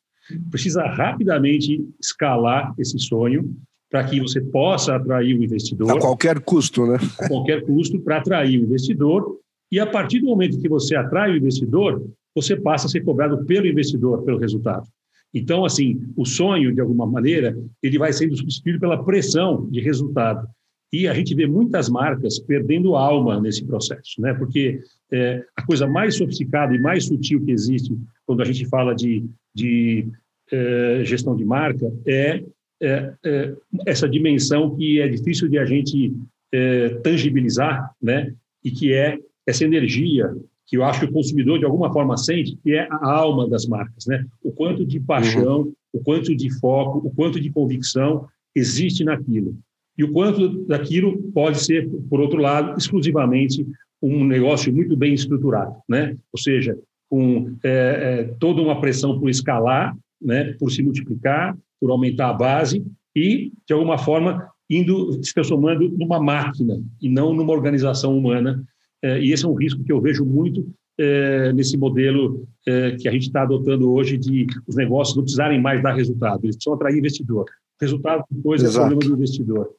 [0.50, 3.56] precisa rapidamente escalar esse sonho
[3.90, 5.92] para que você possa atrair o investidor.
[5.92, 6.98] A qualquer custo, né?
[7.20, 9.40] A qualquer custo para atrair o investidor.
[9.72, 12.04] E a partir do momento que você atrai o investidor,
[12.36, 14.88] você passa a ser cobrado pelo investidor, pelo resultado.
[15.34, 20.48] Então, assim, o sonho, de alguma maneira, ele vai sendo substituído pela pressão de resultado.
[20.92, 24.34] E a gente vê muitas marcas perdendo alma nesse processo, né?
[24.34, 28.96] Porque é, a coisa mais sofisticada e mais sutil que existe quando a gente fala
[28.96, 29.24] de,
[29.54, 30.08] de
[30.52, 32.44] é, gestão de marca é,
[32.82, 36.14] é, é, essa dimensão que é difícil de a gente
[36.52, 38.34] é, tangibilizar, né?
[38.64, 42.56] E que é essa energia que eu acho que o consumidor de alguma forma sente,
[42.58, 44.26] que é a alma das marcas, né?
[44.44, 45.74] O quanto de paixão, uhum.
[45.94, 49.56] o quanto de foco, o quanto de convicção existe naquilo
[50.00, 53.68] e o quanto daquilo pode ser, por outro lado, exclusivamente
[54.02, 56.16] um negócio muito bem estruturado, né?
[56.32, 56.78] Ou seja,
[57.10, 60.54] com é, é, toda uma pressão por escalar, né?
[60.58, 62.82] Por se multiplicar, por aumentar a base
[63.14, 68.64] e, de alguma forma, indo se transformando numa máquina e não numa organização humana.
[69.04, 70.66] É, e esse é um risco que eu vejo muito
[70.98, 75.62] é, nesse modelo é, que a gente está adotando hoje de os negócios não precisarem
[75.62, 77.46] mais dar resultado, eles precisam atrair investidor.
[77.80, 78.88] Resultado depois Exato.
[78.88, 79.70] é problema do investidor.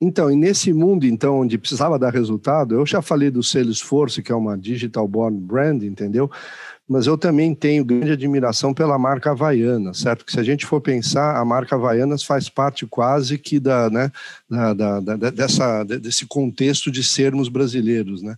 [0.00, 4.30] Então, e nesse mundo então onde precisava dar resultado, eu já falei do Salesforce, que
[4.30, 6.30] é uma digital born brand, entendeu?
[6.88, 10.24] Mas eu também tenho grande admiração pela marca Havaiana, certo?
[10.24, 14.12] Que se a gente for pensar, a marca Havaianas faz parte quase que da, né,
[14.48, 18.36] da, da, da dessa, desse contexto de sermos brasileiros, né?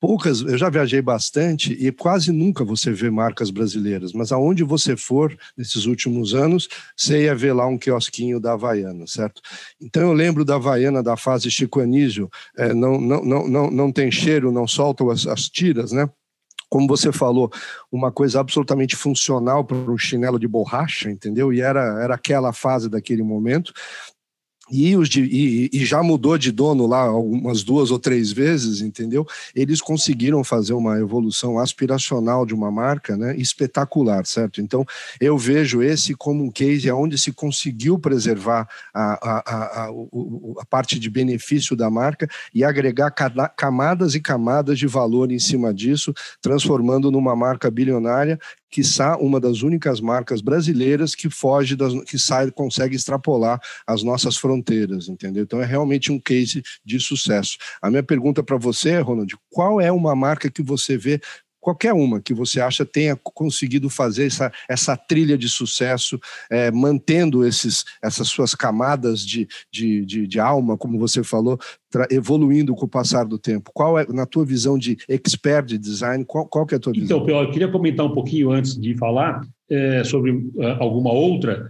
[0.00, 4.96] Poucas, eu já viajei bastante e quase nunca você vê marcas brasileiras, mas aonde você
[4.96, 9.40] for nesses últimos anos, você ia ver lá um quiosquinho da Havaiana, certo?
[9.80, 13.92] Então eu lembro da Havaiana da fase Chico Anísio, é, não, não, não, não, não
[13.92, 16.08] tem cheiro, não soltam as, as tiras, né?
[16.68, 17.50] como você falou,
[17.90, 21.52] uma coisa absolutamente funcional para um chinelo de borracha, entendeu?
[21.52, 23.72] E era, era aquela fase daquele momento.
[24.70, 28.80] E, os de, e, e, já mudou de dono lá algumas duas ou três vezes,
[28.80, 29.24] entendeu?
[29.54, 33.36] Eles conseguiram fazer uma evolução aspiracional de uma marca, né?
[33.36, 34.60] Espetacular, certo?
[34.60, 34.84] Então,
[35.20, 39.90] eu vejo esse como um case onde se conseguiu preservar a, a, a, a,
[40.58, 43.12] a parte de benefício da marca e agregar
[43.56, 48.38] camadas e camadas de valor em cima disso, transformando numa marca bilionária
[48.70, 54.36] quiçá uma das únicas marcas brasileiras que foge das, que sai, consegue extrapolar as nossas
[54.36, 55.44] fronteiras, entendeu?
[55.44, 57.56] Então é realmente um case de sucesso.
[57.80, 61.20] A minha pergunta para você, Ronald, qual é uma marca que você vê
[61.66, 66.16] qualquer uma que você acha tenha conseguido fazer essa, essa trilha de sucesso,
[66.48, 71.58] é, mantendo esses, essas suas camadas de, de, de, de alma, como você falou,
[72.08, 73.72] evoluindo com o passar do tempo.
[73.74, 76.92] Qual é, na tua visão de expert de design, qual, qual que é a tua
[76.92, 77.22] então, visão?
[77.24, 81.68] Então, eu queria comentar um pouquinho antes de falar é, sobre uh, alguma outra,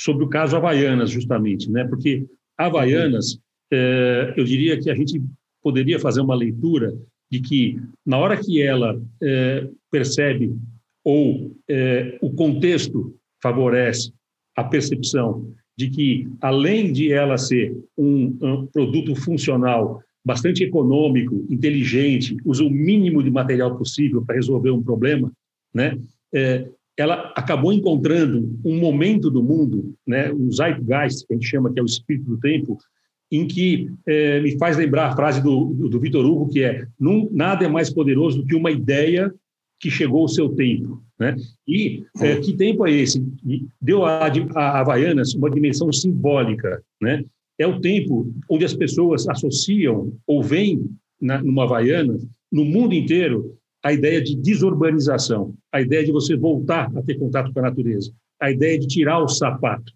[0.00, 1.84] sobre o caso Havaianas, justamente, né?
[1.84, 2.24] porque
[2.56, 3.38] Havaianas,
[3.70, 5.22] é, eu diria que a gente
[5.62, 6.94] poderia fazer uma leitura
[7.30, 10.54] de que na hora que ela é, percebe
[11.04, 14.12] ou é, o contexto favorece
[14.56, 22.36] a percepção de que, além de ela ser um, um produto funcional bastante econômico, inteligente,
[22.44, 25.30] usa o mínimo de material possível para resolver um problema,
[25.74, 25.98] né?
[26.32, 31.72] É, ela acabou encontrando um momento do mundo, né, um zeitgeist, que a gente chama
[31.72, 32.78] que é o espírito do tempo,
[33.36, 36.86] em que é, me faz lembrar a frase do, do, Vitor Hugo, que é:
[37.30, 39.32] nada é mais poderoso do que uma ideia
[39.80, 41.02] que chegou ao seu tempo.
[41.18, 41.36] Né?
[41.66, 43.24] E é, que tempo é esse?
[43.80, 46.82] Deu a, a Havaianas uma dimensão simbólica.
[47.00, 47.24] Né?
[47.58, 50.88] É o tempo onde as pessoas associam ou veem
[51.20, 52.16] na, numa Havaiana,
[52.50, 57.52] no mundo inteiro, a ideia de desurbanização, a ideia de você voltar a ter contato
[57.52, 59.92] com a natureza, a ideia de tirar o sapato.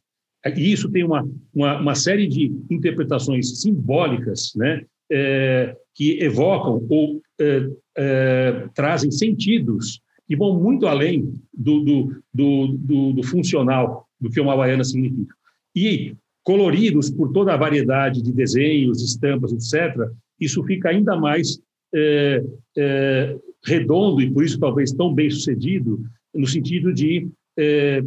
[0.47, 7.21] E isso tem uma, uma, uma série de interpretações simbólicas né, é, que evocam ou
[7.41, 14.31] é, é, trazem sentidos que vão muito além do, do, do, do, do funcional do
[14.31, 15.35] que uma Havaiana significa.
[15.75, 20.09] E coloridos por toda a variedade de desenhos, estampas, etc.,
[20.41, 21.59] isso fica ainda mais
[21.95, 22.43] é,
[22.77, 26.01] é, redondo e por isso talvez tão bem sucedido
[26.35, 27.29] no sentido de
[27.59, 28.03] é,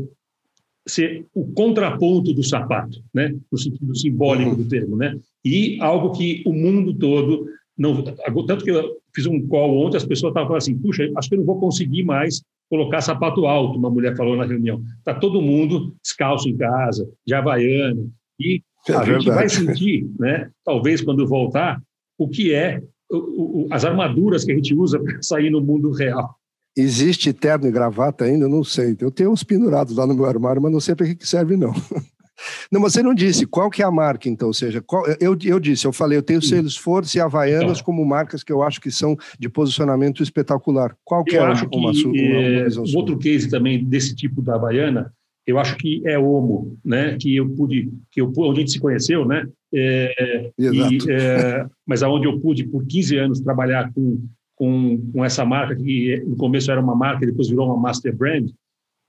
[0.87, 6.41] ser o contraponto do sapato, né, no sentido simbólico do termo, né, e algo que
[6.45, 7.45] o mundo todo
[7.77, 11.29] não tanto que eu fiz um call ontem as pessoas estavam falando assim, puxa, acho
[11.29, 14.81] que eu não vou conseguir mais colocar sapato alto, uma mulher falou na reunião.
[14.99, 18.01] Está todo mundo descalço em casa, de havaiana,
[18.39, 21.81] e é a gente vai sentir, né, talvez quando voltar,
[22.17, 25.91] o que é o, o, as armaduras que a gente usa para sair no mundo
[25.91, 26.35] real.
[26.75, 28.47] Existe terno e gravata ainda?
[28.47, 28.95] Não sei.
[28.99, 31.73] Eu tenho uns pendurados lá no meu armário, mas não sei para que serve, não.
[32.71, 35.59] Não, você não disse qual que é a marca, então, ou seja, qual, eu, eu
[35.59, 38.89] disse, eu falei, eu tenho Salesforce e Havaianas então, como marcas que eu acho que
[38.89, 40.95] são de posicionamento espetacular.
[41.03, 44.41] Qual que eu é acho uma, que, uma, uma é, outro case também desse tipo
[44.41, 45.13] da Havaiana,
[45.45, 47.17] eu acho que é Omo, né?
[47.19, 49.47] Que eu pude, que eu onde a gente se conheceu, né?
[49.73, 50.93] É, Exato.
[50.93, 54.23] E, é, mas aonde eu pude por 15 anos trabalhar com
[54.61, 58.47] com, com essa marca que no começo era uma marca, depois virou uma master brand,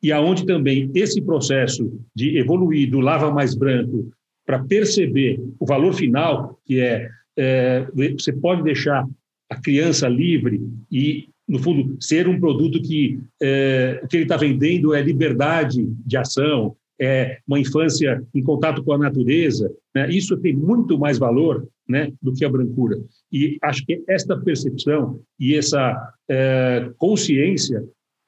[0.02, 4.10] e aonde também esse processo de evoluir do lava mais branco
[4.46, 7.86] para perceber o valor final, que é, é,
[8.18, 9.06] você pode deixar
[9.50, 10.58] a criança livre
[10.90, 15.84] e no fundo ser um produto que é, o que ele está vendendo é liberdade
[16.06, 20.08] de ação, é uma infância em contato com a natureza, né?
[20.08, 22.98] isso tem muito mais valor né, do que a brancura.
[23.30, 27.84] E acho que esta percepção e essa é, consciência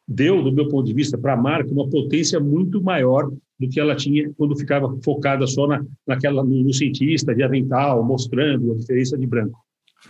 [0.07, 3.81] deu, do meu ponto de vista, para a marca uma potência muito maior do que
[3.81, 9.17] ela tinha quando ficava focada só na, naquela, no, cientista de avental, mostrando a diferença
[9.17, 9.59] de branco.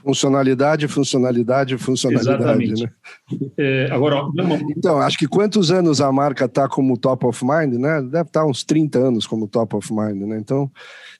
[0.02, 2.42] Funcionalidade, funcionalidade, funcionalidade.
[2.42, 2.82] Exatamente.
[2.82, 2.90] Né?
[3.56, 4.56] É, agora, não...
[4.76, 8.02] Então, acho que quantos anos a marca está como top of mind, né?
[8.02, 10.38] Deve estar tá uns 30 anos como top of mind, né?
[10.38, 10.68] Então,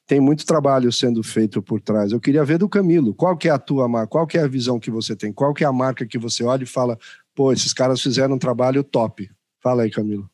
[0.07, 2.13] tem muito trabalho sendo feito por trás.
[2.13, 4.49] Eu queria ver do Camilo, qual que é a tua marca, qual que é a
[4.49, 6.99] visão que você tem, qual que é a marca que você olha e fala,
[7.35, 9.31] pô, esses caras fizeram um trabalho top.
[9.63, 10.29] Fala aí, Camilo.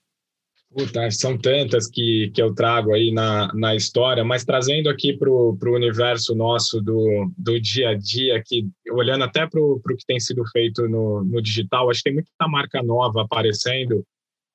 [0.72, 5.28] Puta, são tantas que, que eu trago aí na, na história, mas trazendo aqui para
[5.28, 10.20] o universo nosso do, do dia a dia, aqui, olhando até para o que tem
[10.20, 14.04] sido feito no, no digital, acho que tem muita marca nova aparecendo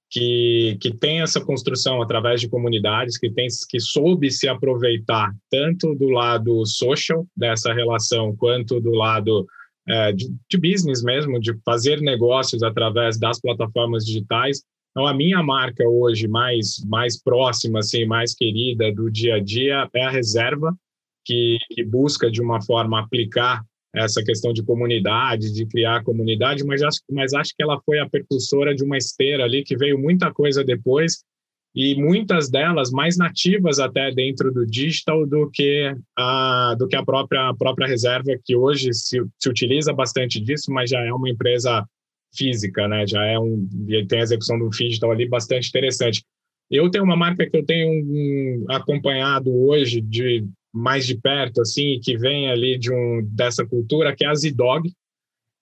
[0.10, 5.96] que, que tem essa construção através de comunidades, que, tem, que soube se aproveitar tanto
[5.96, 9.46] do lado social dessa relação, quanto do lado
[9.88, 14.62] é, de, de business mesmo, de fazer negócios através das plataformas digitais.
[14.92, 19.90] Então, a minha marca hoje mais, mais próxima, assim, mais querida do dia a dia
[19.94, 20.74] é a Reserva,
[21.26, 23.62] que, que busca, de uma forma, aplicar
[23.96, 28.10] essa questão de comunidade, de criar comunidade, mas acho, mas acho que ela foi a
[28.10, 31.24] precursora de uma esteira ali que veio muita coisa depois
[31.76, 37.04] e muitas delas mais nativas até dentro do digital do que a, do que a
[37.04, 41.30] própria, a própria reserva, que hoje se, se utiliza bastante disso, mas já é uma
[41.30, 41.86] empresa
[42.34, 43.06] física, né?
[43.06, 43.68] Já é um
[44.08, 46.24] tem a execução do digital ali bastante interessante.
[46.72, 50.46] Eu tenho uma marca que eu tenho um, acompanhado hoje de
[50.76, 54.92] mais de perto, assim, que vem ali de um dessa cultura, que é a Zidog,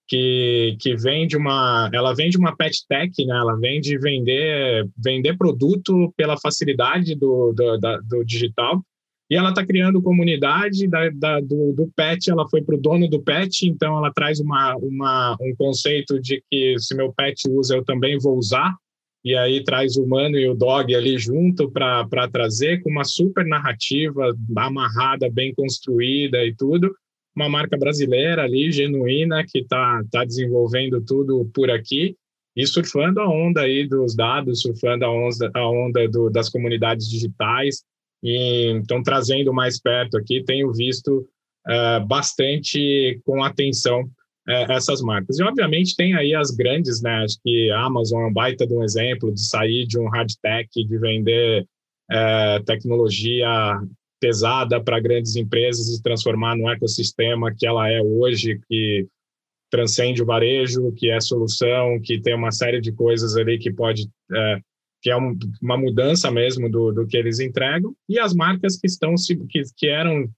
[0.07, 3.35] que, que vem de uma, ela vem de uma pet tech, né?
[3.35, 8.83] Ela vem de vender vender produto pela facilidade do, do, da, do digital
[9.29, 13.07] e ela está criando comunidade da, da, do, do, pet, ela foi para o dono
[13.07, 17.75] do pet, então ela traz uma, uma, um conceito de que se meu pet usa,
[17.75, 18.75] eu também vou usar,
[19.23, 23.45] e aí traz o humano e o dog ali junto para trazer com uma super
[23.45, 26.93] narrativa amarrada, bem construída e tudo.
[27.35, 32.15] Uma marca brasileira ali, genuína, que está tá desenvolvendo tudo por aqui
[32.55, 37.09] e surfando a onda aí dos dados, surfando a onda, a onda do, das comunidades
[37.09, 37.83] digitais,
[38.23, 41.27] e, então, trazendo mais perto aqui, tenho visto
[41.67, 44.09] uh, bastante com atenção
[44.47, 45.39] uh, essas marcas.
[45.39, 47.23] E, obviamente, tem aí as grandes, né?
[47.23, 50.29] Acho que a Amazon é um baita de um exemplo de sair de um hard
[50.41, 51.65] tech, de vender
[52.11, 53.47] uh, tecnologia
[54.19, 59.05] pesada para grandes empresas e transformar no ecossistema que ela é hoje, que
[59.69, 64.07] transcende o varejo, que é solução, que tem uma série de coisas ali que pode
[64.31, 64.59] é,
[65.01, 68.87] que é um, uma mudança mesmo do, do que eles entregam e as marcas que
[68.87, 69.13] estão
[69.49, 70.29] que, que eram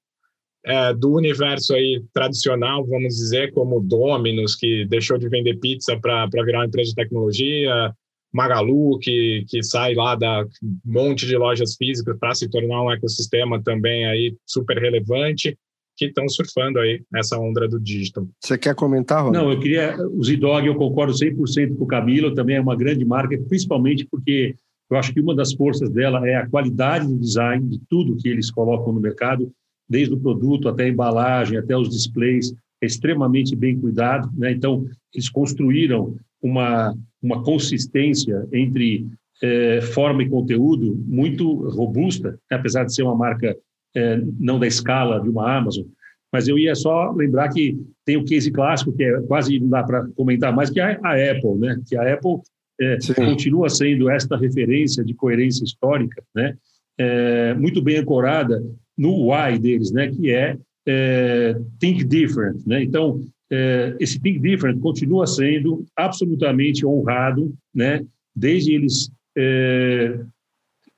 [0.66, 6.28] é, do universo aí tradicional, vamos dizer, como Domino's, que deixou de vender pizza para
[6.44, 7.94] virar uma empresa de tecnologia,
[8.34, 10.44] Magalu, que, que sai lá da
[10.84, 15.58] monte de lojas físicas para se tornar um ecossistema também aí super relevante,
[15.96, 18.28] que estão surfando aí nessa onda do digital.
[18.44, 19.38] Você quer comentar, Rony?
[19.38, 19.96] Não, eu queria...
[20.10, 24.56] O Zidog, eu concordo 100% com o Camilo, também é uma grande marca, principalmente porque
[24.90, 28.28] eu acho que uma das forças dela é a qualidade do design de tudo que
[28.28, 29.50] eles colocam no mercado,
[29.88, 34.30] desde o produto até a embalagem, até os displays, é extremamente bem cuidado.
[34.38, 34.52] Né?
[34.52, 39.08] Então, eles construíram uma, uma consistência entre
[39.42, 42.58] é, forma e conteúdo muito robusta, né?
[42.58, 43.56] apesar de ser uma marca
[43.96, 45.86] é, não da escala de uma Amazon.
[46.32, 49.84] Mas eu ia só lembrar que tem o case clássico, que é quase não dá
[49.84, 51.80] para comentar mais, que é a Apple, né?
[51.88, 52.40] que a Apple
[52.80, 56.58] é, continua sendo esta referência de coerência histórica, né?
[56.98, 58.64] É, muito bem ancorada
[58.98, 60.10] no why deles, né?
[60.10, 62.84] Que é, é think different, né?
[62.84, 63.22] Então
[63.52, 68.06] é, esse think different continua sendo absolutamente honrado, né?
[68.36, 70.20] Desde eles é,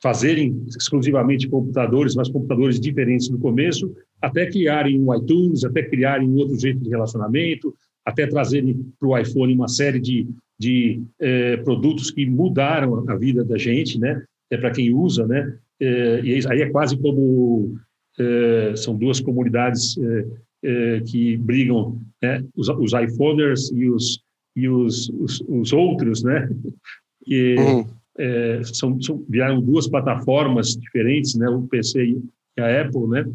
[0.02, 6.58] fazerem exclusivamente computadores, mas computadores diferentes no começo, até criarem um iTunes, até criarem outro
[6.60, 7.74] jeito de relacionamento,
[8.06, 10.28] até trazerem para o iPhone uma série de
[10.60, 14.24] de é, produtos que mudaram a vida da gente, né?
[14.50, 15.58] É para quem usa, né?
[15.80, 17.78] É, e aí é quase como
[18.76, 20.26] são duas comunidades é,
[20.64, 22.44] é, que brigam, né?
[22.56, 24.20] Os, os iPhoners e os
[24.56, 26.50] e os, os, os outros, né?
[27.24, 27.86] Que uhum.
[28.20, 31.48] É, são, são, vieram duas plataformas diferentes, né?
[31.48, 32.18] O PC
[32.58, 33.26] e a Apple, né?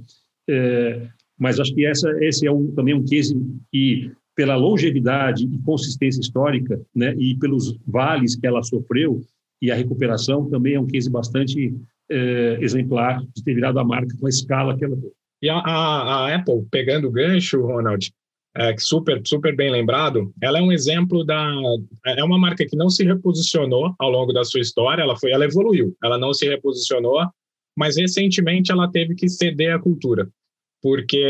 [1.39, 3.35] mas acho que essa esse é um, também um case
[3.71, 9.21] que pela longevidade e consistência histórica, né, e pelos vales que ela sofreu
[9.61, 11.75] e a recuperação também é um case bastante
[12.13, 15.11] é, exemplar de ter virado a marca com a escala que ela tem.
[15.43, 18.13] E a, a, a Apple, pegando o gancho, Ronald,
[18.57, 21.51] é, super, super bem lembrado, ela é um exemplo da...
[22.07, 25.45] É uma marca que não se reposicionou ao longo da sua história, ela, foi, ela
[25.45, 27.27] evoluiu, ela não se reposicionou,
[27.77, 30.29] mas recentemente ela teve que ceder à cultura
[30.83, 31.25] porque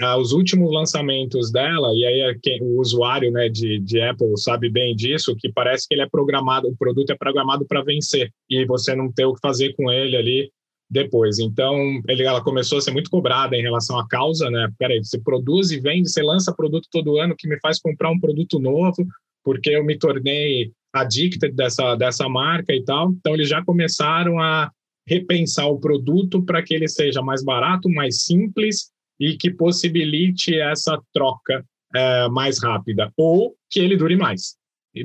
[0.00, 4.36] ah, os últimos lançamentos dela, e aí é quem, o usuário né, de, de Apple
[4.38, 8.32] sabe bem disso, que parece que ele é programado, o produto é programado para vencer,
[8.48, 10.50] e você não ter o que fazer com ele ali
[10.90, 11.38] depois.
[11.38, 11.76] Então,
[12.08, 14.70] ele, ela começou a ser muito cobrada em relação à causa, né?
[14.78, 18.18] Peraí, você produz e vende, você lança produto todo ano que me faz comprar um
[18.18, 19.06] produto novo,
[19.44, 23.10] porque eu me tornei addicted dessa, dessa marca e tal.
[23.10, 24.70] Então, eles já começaram a
[25.08, 31.00] repensar o produto para que ele seja mais barato, mais simples e que possibilite essa
[31.12, 34.56] troca é, mais rápida, ou que ele dure mais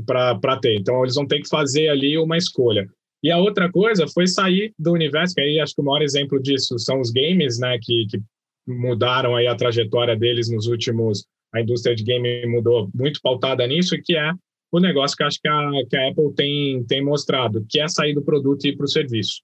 [0.06, 0.76] para ter.
[0.76, 2.88] Então, eles vão ter que fazer ali uma escolha.
[3.24, 6.41] E a outra coisa foi sair do universo, que aí acho que o maior exemplo
[6.41, 8.20] disso são os games, né, que, que
[8.68, 11.26] mudaram aí a trajetória deles nos últimos.
[11.54, 14.32] A indústria de game mudou muito pautada nisso, que é
[14.72, 18.14] o negócio que acho que a, que a Apple tem, tem mostrado, que é sair
[18.14, 19.41] do produto e ir para o serviço.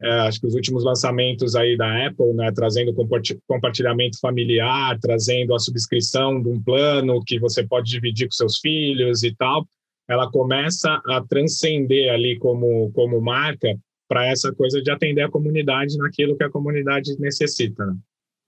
[0.00, 2.94] É, acho que os últimos lançamentos aí da Apple, né, trazendo
[3.46, 9.24] compartilhamento familiar, trazendo a subscrição de um plano que você pode dividir com seus filhos
[9.24, 9.66] e tal,
[10.08, 13.76] ela começa a transcender ali como, como marca
[14.08, 17.84] para essa coisa de atender a comunidade naquilo que a comunidade necessita.
[17.84, 17.96] Né?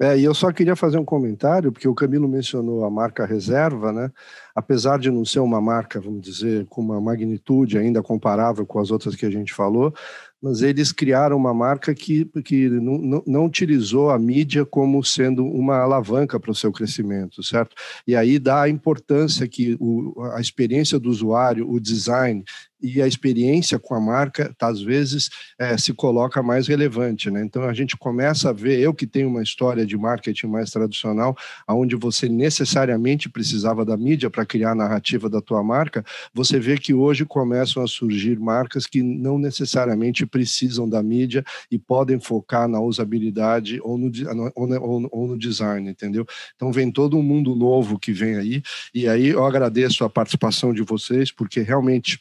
[0.02, 3.92] É, e eu só queria fazer um comentário, porque o Camilo mencionou a marca reserva,
[3.92, 4.10] né?
[4.54, 8.90] Apesar de não ser uma marca, vamos dizer, com uma magnitude ainda comparável com as
[8.90, 9.92] outras que a gente falou,
[10.42, 15.78] mas eles criaram uma marca que, que não, não, utilizou a mídia como sendo uma
[15.78, 17.76] alavanca para o seu crescimento, certo?
[18.06, 22.42] E aí dá a importância que o, a experiência do usuário, o design
[22.82, 25.28] e a experiência com a marca, às vezes,
[25.58, 27.30] é, se coloca mais relevante.
[27.30, 27.42] Né?
[27.42, 31.36] Então, a gente começa a ver, eu que tenho uma história de marketing mais tradicional,
[31.68, 36.76] onde você necessariamente precisava da mídia para criar a narrativa da tua marca, você vê
[36.78, 42.68] que hoje começam a surgir marcas que não necessariamente precisam da mídia e podem focar
[42.68, 44.10] na usabilidade ou no,
[44.54, 46.26] ou, ou no design, entendeu?
[46.56, 48.62] Então, vem todo um mundo novo que vem aí,
[48.94, 52.18] e aí eu agradeço a participação de vocês, porque realmente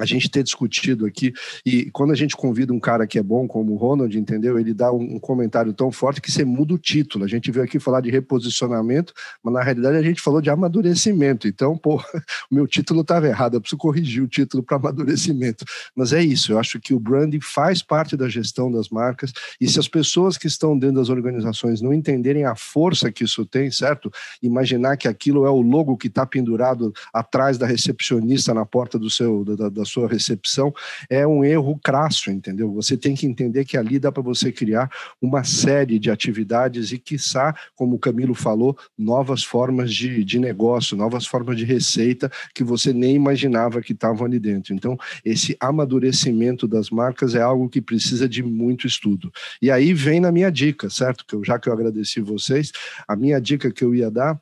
[0.00, 1.32] a gente ter discutido aqui.
[1.64, 4.58] E quando a gente convida um cara que é bom, como o Ronald, entendeu?
[4.58, 7.24] Ele dá um, comentário tão forte que você muda o título.
[7.24, 11.46] A gente veio aqui falar de reposicionamento, mas na realidade a gente falou de amadurecimento.
[11.46, 12.00] Então, pô, o
[12.50, 15.64] meu título estava errado, eu preciso corrigir o título para amadurecimento.
[15.94, 19.68] Mas é isso, eu acho que o branding faz parte da gestão das marcas, e
[19.68, 23.70] se as pessoas que estão dentro das organizações não entenderem a força que isso tem,
[23.70, 24.10] certo?
[24.42, 29.10] Imaginar que aquilo é o logo que está pendurado atrás da recepcionista na porta do
[29.10, 30.72] seu, da, da sua recepção,
[31.08, 32.72] é um erro crasso, entendeu?
[32.72, 36.98] Você tem que entender que ali dá para você criar uma série de atividades e,
[36.98, 42.64] quiçá, como o Camilo falou, novas formas de, de negócio, novas formas de receita que
[42.64, 44.74] você nem imaginava que estavam ali dentro.
[44.74, 49.30] Então, esse amadurecimento das marcas é algo que precisa de muito estudo.
[49.60, 51.24] E aí vem na minha dica, certo?
[51.26, 52.72] Que eu, já que eu agradeci vocês,
[53.06, 54.40] a minha dica que eu ia dar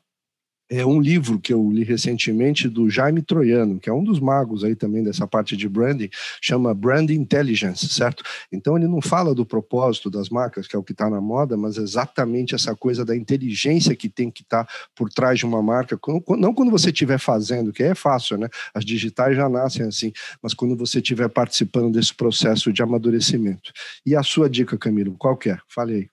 [0.69, 4.63] é um livro que eu li recentemente do Jaime Troiano, que é um dos magos
[4.63, 6.09] aí também dessa parte de branding,
[6.41, 8.23] chama Brand Intelligence, certo?
[8.51, 11.57] Então ele não fala do propósito das marcas, que é o que está na moda,
[11.57, 15.61] mas exatamente essa coisa da inteligência que tem que estar tá por trás de uma
[15.61, 15.99] marca,
[16.37, 18.47] não quando você estiver fazendo, que é fácil, né?
[18.73, 20.11] As digitais já nascem assim,
[20.41, 23.71] mas quando você estiver participando desse processo de amadurecimento.
[24.05, 25.57] E a sua dica, Camilo, qual que é?
[25.67, 26.09] Fale aí.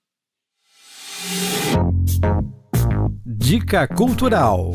[3.29, 4.71] Dica Cultural.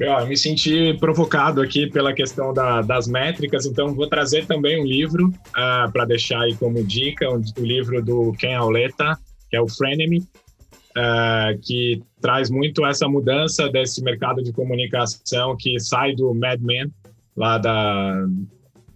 [0.00, 4.84] Eu me senti provocado aqui pela questão da, das métricas, então vou trazer também um
[4.84, 9.16] livro uh, ah, para deixar aí como dica, o um, um livro do Ken Auletta,
[9.48, 15.78] que é o Frenemy, uh, que traz muito essa mudança desse mercado de comunicação que
[15.78, 16.92] sai do Mad Men,
[17.36, 18.26] lá da,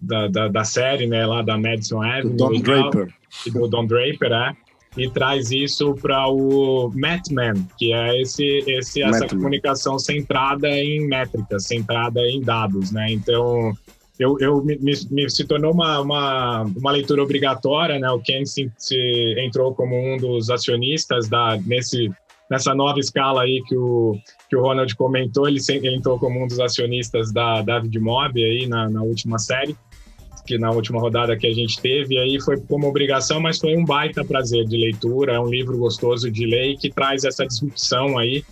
[0.01, 2.35] da, da, da série, né, lá da Madison Avenue.
[2.35, 3.16] Do Don Draper.
[3.45, 4.55] E do Don Draper, é
[4.97, 11.65] e traz isso para o Matman, que é esse, esse essa comunicação centrada em métricas,
[11.65, 13.11] centrada em dados, né?
[13.11, 13.73] Então,
[14.19, 18.09] eu, eu me, me, se tornou uma, uma, uma, leitura obrigatória, né?
[18.09, 22.09] O Ken se, se, entrou como um dos acionistas da nesse
[22.49, 24.17] nessa nova escala aí que o
[24.49, 28.65] que o Ronald comentou, ele, ele entrou como um dos acionistas da David Mob aí
[28.65, 29.75] na, na última série
[30.47, 33.83] que na última rodada que a gente teve, aí foi como obrigação, mas foi um
[33.83, 38.17] baita prazer de leitura, é um livro gostoso de ler e que traz essa disrupção
[38.17, 38.43] aí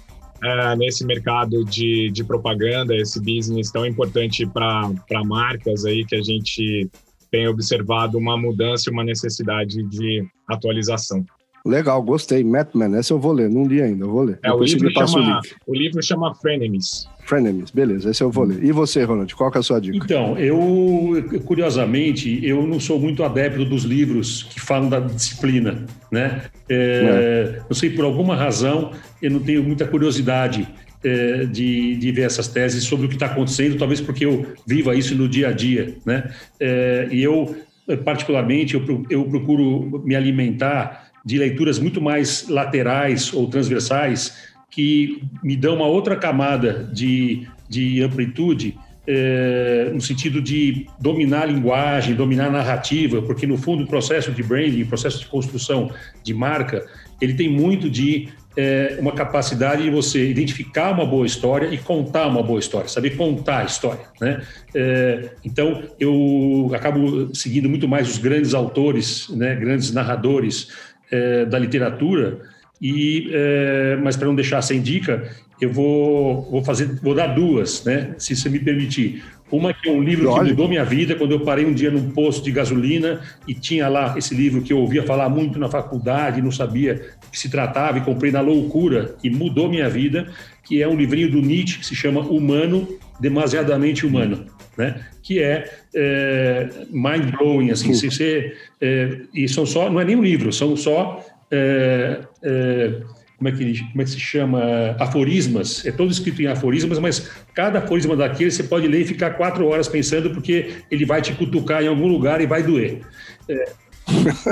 [0.43, 6.21] é, nesse mercado de, de propaganda, esse business tão importante para marcas aí que a
[6.21, 6.89] gente
[7.31, 11.25] tem observado uma mudança e uma necessidade de atualização.
[11.65, 12.43] Legal, gostei.
[12.43, 14.37] Matman, essa eu vou ler, não li ainda, eu vou ler.
[14.43, 17.09] É, o, livro chama, o, o livro chama Frenemies.
[17.21, 18.63] Frenemies, beleza, esse eu vou ler.
[18.63, 19.97] E você, Ronald, qual que é a sua dica?
[19.97, 26.43] Então, eu, curiosamente, eu não sou muito adepto dos livros que falam da disciplina, né?
[26.69, 27.61] É, é.
[27.67, 30.67] Não sei, por alguma razão, eu não tenho muita curiosidade
[31.03, 34.95] é, de, de ver essas teses sobre o que está acontecendo, talvez porque eu viva
[34.95, 36.31] isso no dia a dia, né?
[36.59, 37.55] É, e eu,
[38.03, 45.55] particularmente, eu, eu procuro me alimentar de leituras muito mais laterais ou transversais que me
[45.57, 52.47] dão uma outra camada de, de amplitude é, no sentido de dominar a linguagem, dominar
[52.47, 55.91] a narrativa, porque no fundo o processo de branding, o processo de construção
[56.23, 56.85] de marca,
[57.21, 62.27] ele tem muito de é, uma capacidade de você identificar uma boa história e contar
[62.27, 64.41] uma boa história, saber contar a história, né?
[64.73, 70.69] É, então eu acabo seguindo muito mais os grandes autores, né, grandes narradores
[71.11, 72.39] é, da literatura
[72.81, 75.29] e é, mas para não deixar sem dica
[75.61, 79.91] eu vou vou fazer vou dar duas né se você me permitir uma que é
[79.91, 83.21] um livro que mudou minha vida quando eu parei um dia num posto de gasolina
[83.47, 87.31] e tinha lá esse livro que eu ouvia falar muito na faculdade não sabia do
[87.31, 90.27] que se tratava e comprei na loucura e mudou minha vida
[90.63, 92.87] que é um livrinho do Nietzsche que se chama Humano
[93.19, 94.45] demasiadamente humano
[94.77, 95.05] né?
[95.23, 100.15] Que é, é mind blowing, assim, se você é, e são só, não é nem
[100.15, 103.01] um livro, são só é, é,
[103.37, 104.95] como é que como é que se chama?
[104.99, 109.31] Aforismas, é todo escrito em aforismas, mas cada aforisma daquele você pode ler e ficar
[109.31, 113.01] quatro horas pensando porque ele vai te cutucar em algum lugar e vai doer.
[113.47, 113.69] É,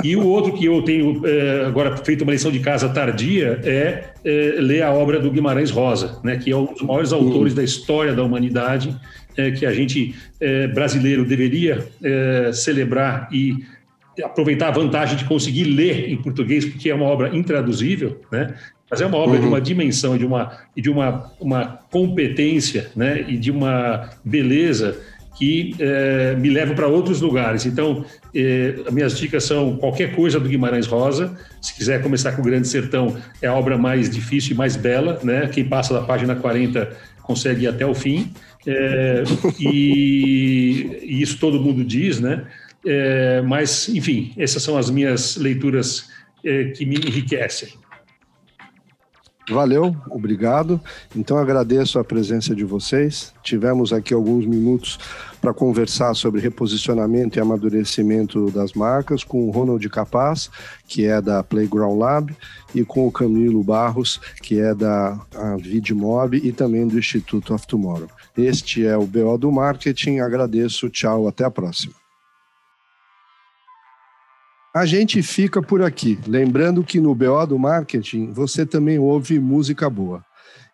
[0.02, 4.04] e o outro que eu tenho é, agora feito uma lição de casa tardia é,
[4.24, 7.56] é, ler a obra do Guimarães Rosa, né, que é um dos maiores autores uhum.
[7.56, 8.96] da história da humanidade
[9.36, 10.14] é, que a gente
[10.74, 11.86] brasileiro deveria
[12.52, 13.64] celebrar e
[14.22, 18.54] aproveitar a vantagem de conseguir ler em português, porque é uma obra intraduzível, né?
[18.90, 19.40] Mas é uma obra uhum.
[19.40, 23.24] de uma dimensão, de uma, de uma, uma competência, né?
[23.26, 25.00] E de uma beleza
[25.36, 25.74] que
[26.38, 27.66] me leva para outros lugares.
[27.66, 28.04] Então,
[28.86, 31.36] as minhas dicas são qualquer coisa do Guimarães Rosa.
[31.60, 35.20] Se quiser começar com o Grande Sertão, é a obra mais difícil e mais bela,
[35.22, 35.48] né?
[35.48, 38.32] Quem passa da página 40 consegue ir até o fim.
[38.66, 39.24] É,
[39.60, 42.44] e, e, isso todo mundo diz, né?
[42.84, 46.10] É, mas, enfim, essas são as minhas leituras
[46.44, 47.68] é, que me enriquecem.
[49.50, 50.80] Valeu, obrigado.
[51.14, 53.34] Então agradeço a presença de vocês.
[53.42, 54.98] Tivemos aqui alguns minutos
[55.40, 60.50] para conversar sobre reposicionamento e amadurecimento das marcas com o Ronald Capaz,
[60.88, 62.34] que é da Playground Lab,
[62.74, 65.20] e com o Camilo Barros, que é da
[65.60, 68.08] Vidmob e também do Instituto of Tomorrow.
[68.36, 70.20] Este é o BO do Marketing.
[70.20, 72.03] Agradeço, tchau, até a próxima.
[74.76, 76.18] A gente fica por aqui.
[76.26, 80.24] Lembrando que no BO do Marketing você também ouve música boa.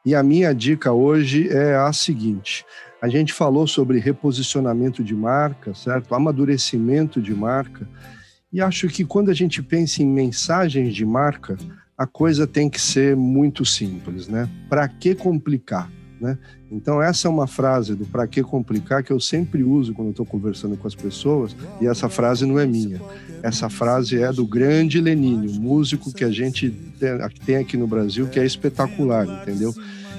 [0.06, 2.64] E a minha dica hoje é a seguinte:
[3.02, 6.14] a gente falou sobre reposicionamento de marca, certo?
[6.14, 7.86] Amadurecimento de marca.
[8.50, 11.58] E acho que quando a gente pensa em mensagens de marca,
[11.96, 14.48] a coisa tem que ser muito simples, né?
[14.70, 15.92] Para que complicar?
[16.20, 16.36] Né?
[16.70, 20.26] Então, essa é uma frase do para que complicar que eu sempre uso quando estou
[20.26, 23.00] conversando com as pessoas, e essa frase não é minha.
[23.42, 26.70] Essa frase é do grande Lenine, músico que a gente
[27.46, 29.74] tem aqui no Brasil, que é espetacular, entendeu?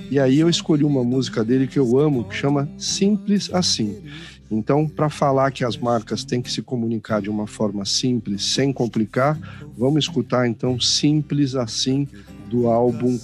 [0.09, 4.01] E aí eu escolhi uma música dele que eu amo, que chama Simples Assim.
[4.49, 8.73] Então, para falar que as marcas têm que se comunicar de uma forma simples, sem
[8.73, 9.39] complicar,
[9.77, 12.05] vamos escutar então Simples Assim
[12.49, 13.17] do álbum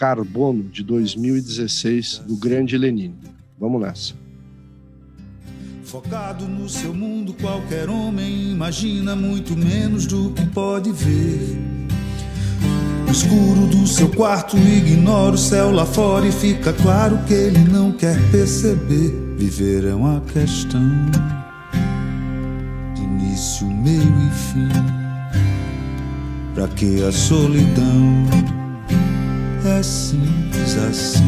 [0.00, 3.18] Carbono de 2016 do grande Lenine.
[3.58, 4.14] Vamos nessa.
[5.84, 11.58] Focado no seu mundo, qualquer homem imagina muito menos do que pode ver.
[13.04, 17.58] No escuro do seu quarto, ignora o céu lá fora e fica claro que ele
[17.58, 19.10] não quer perceber.
[19.36, 20.80] Viver é uma questão
[22.94, 24.68] de início, meio e fim.
[26.54, 28.59] Pra que a solidão
[29.68, 31.24] é simples assim?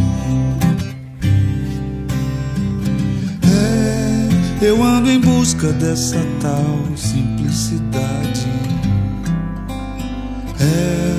[3.44, 8.46] É, eu ando em busca dessa tal simplicidade.
[10.60, 11.12] É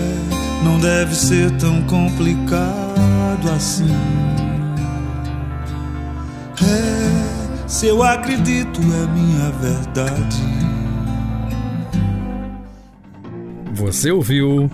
[0.64, 3.91] não deve ser tão complicado assim.
[6.61, 10.41] É, se eu acredito, é minha verdade.
[13.74, 14.70] Você ouviu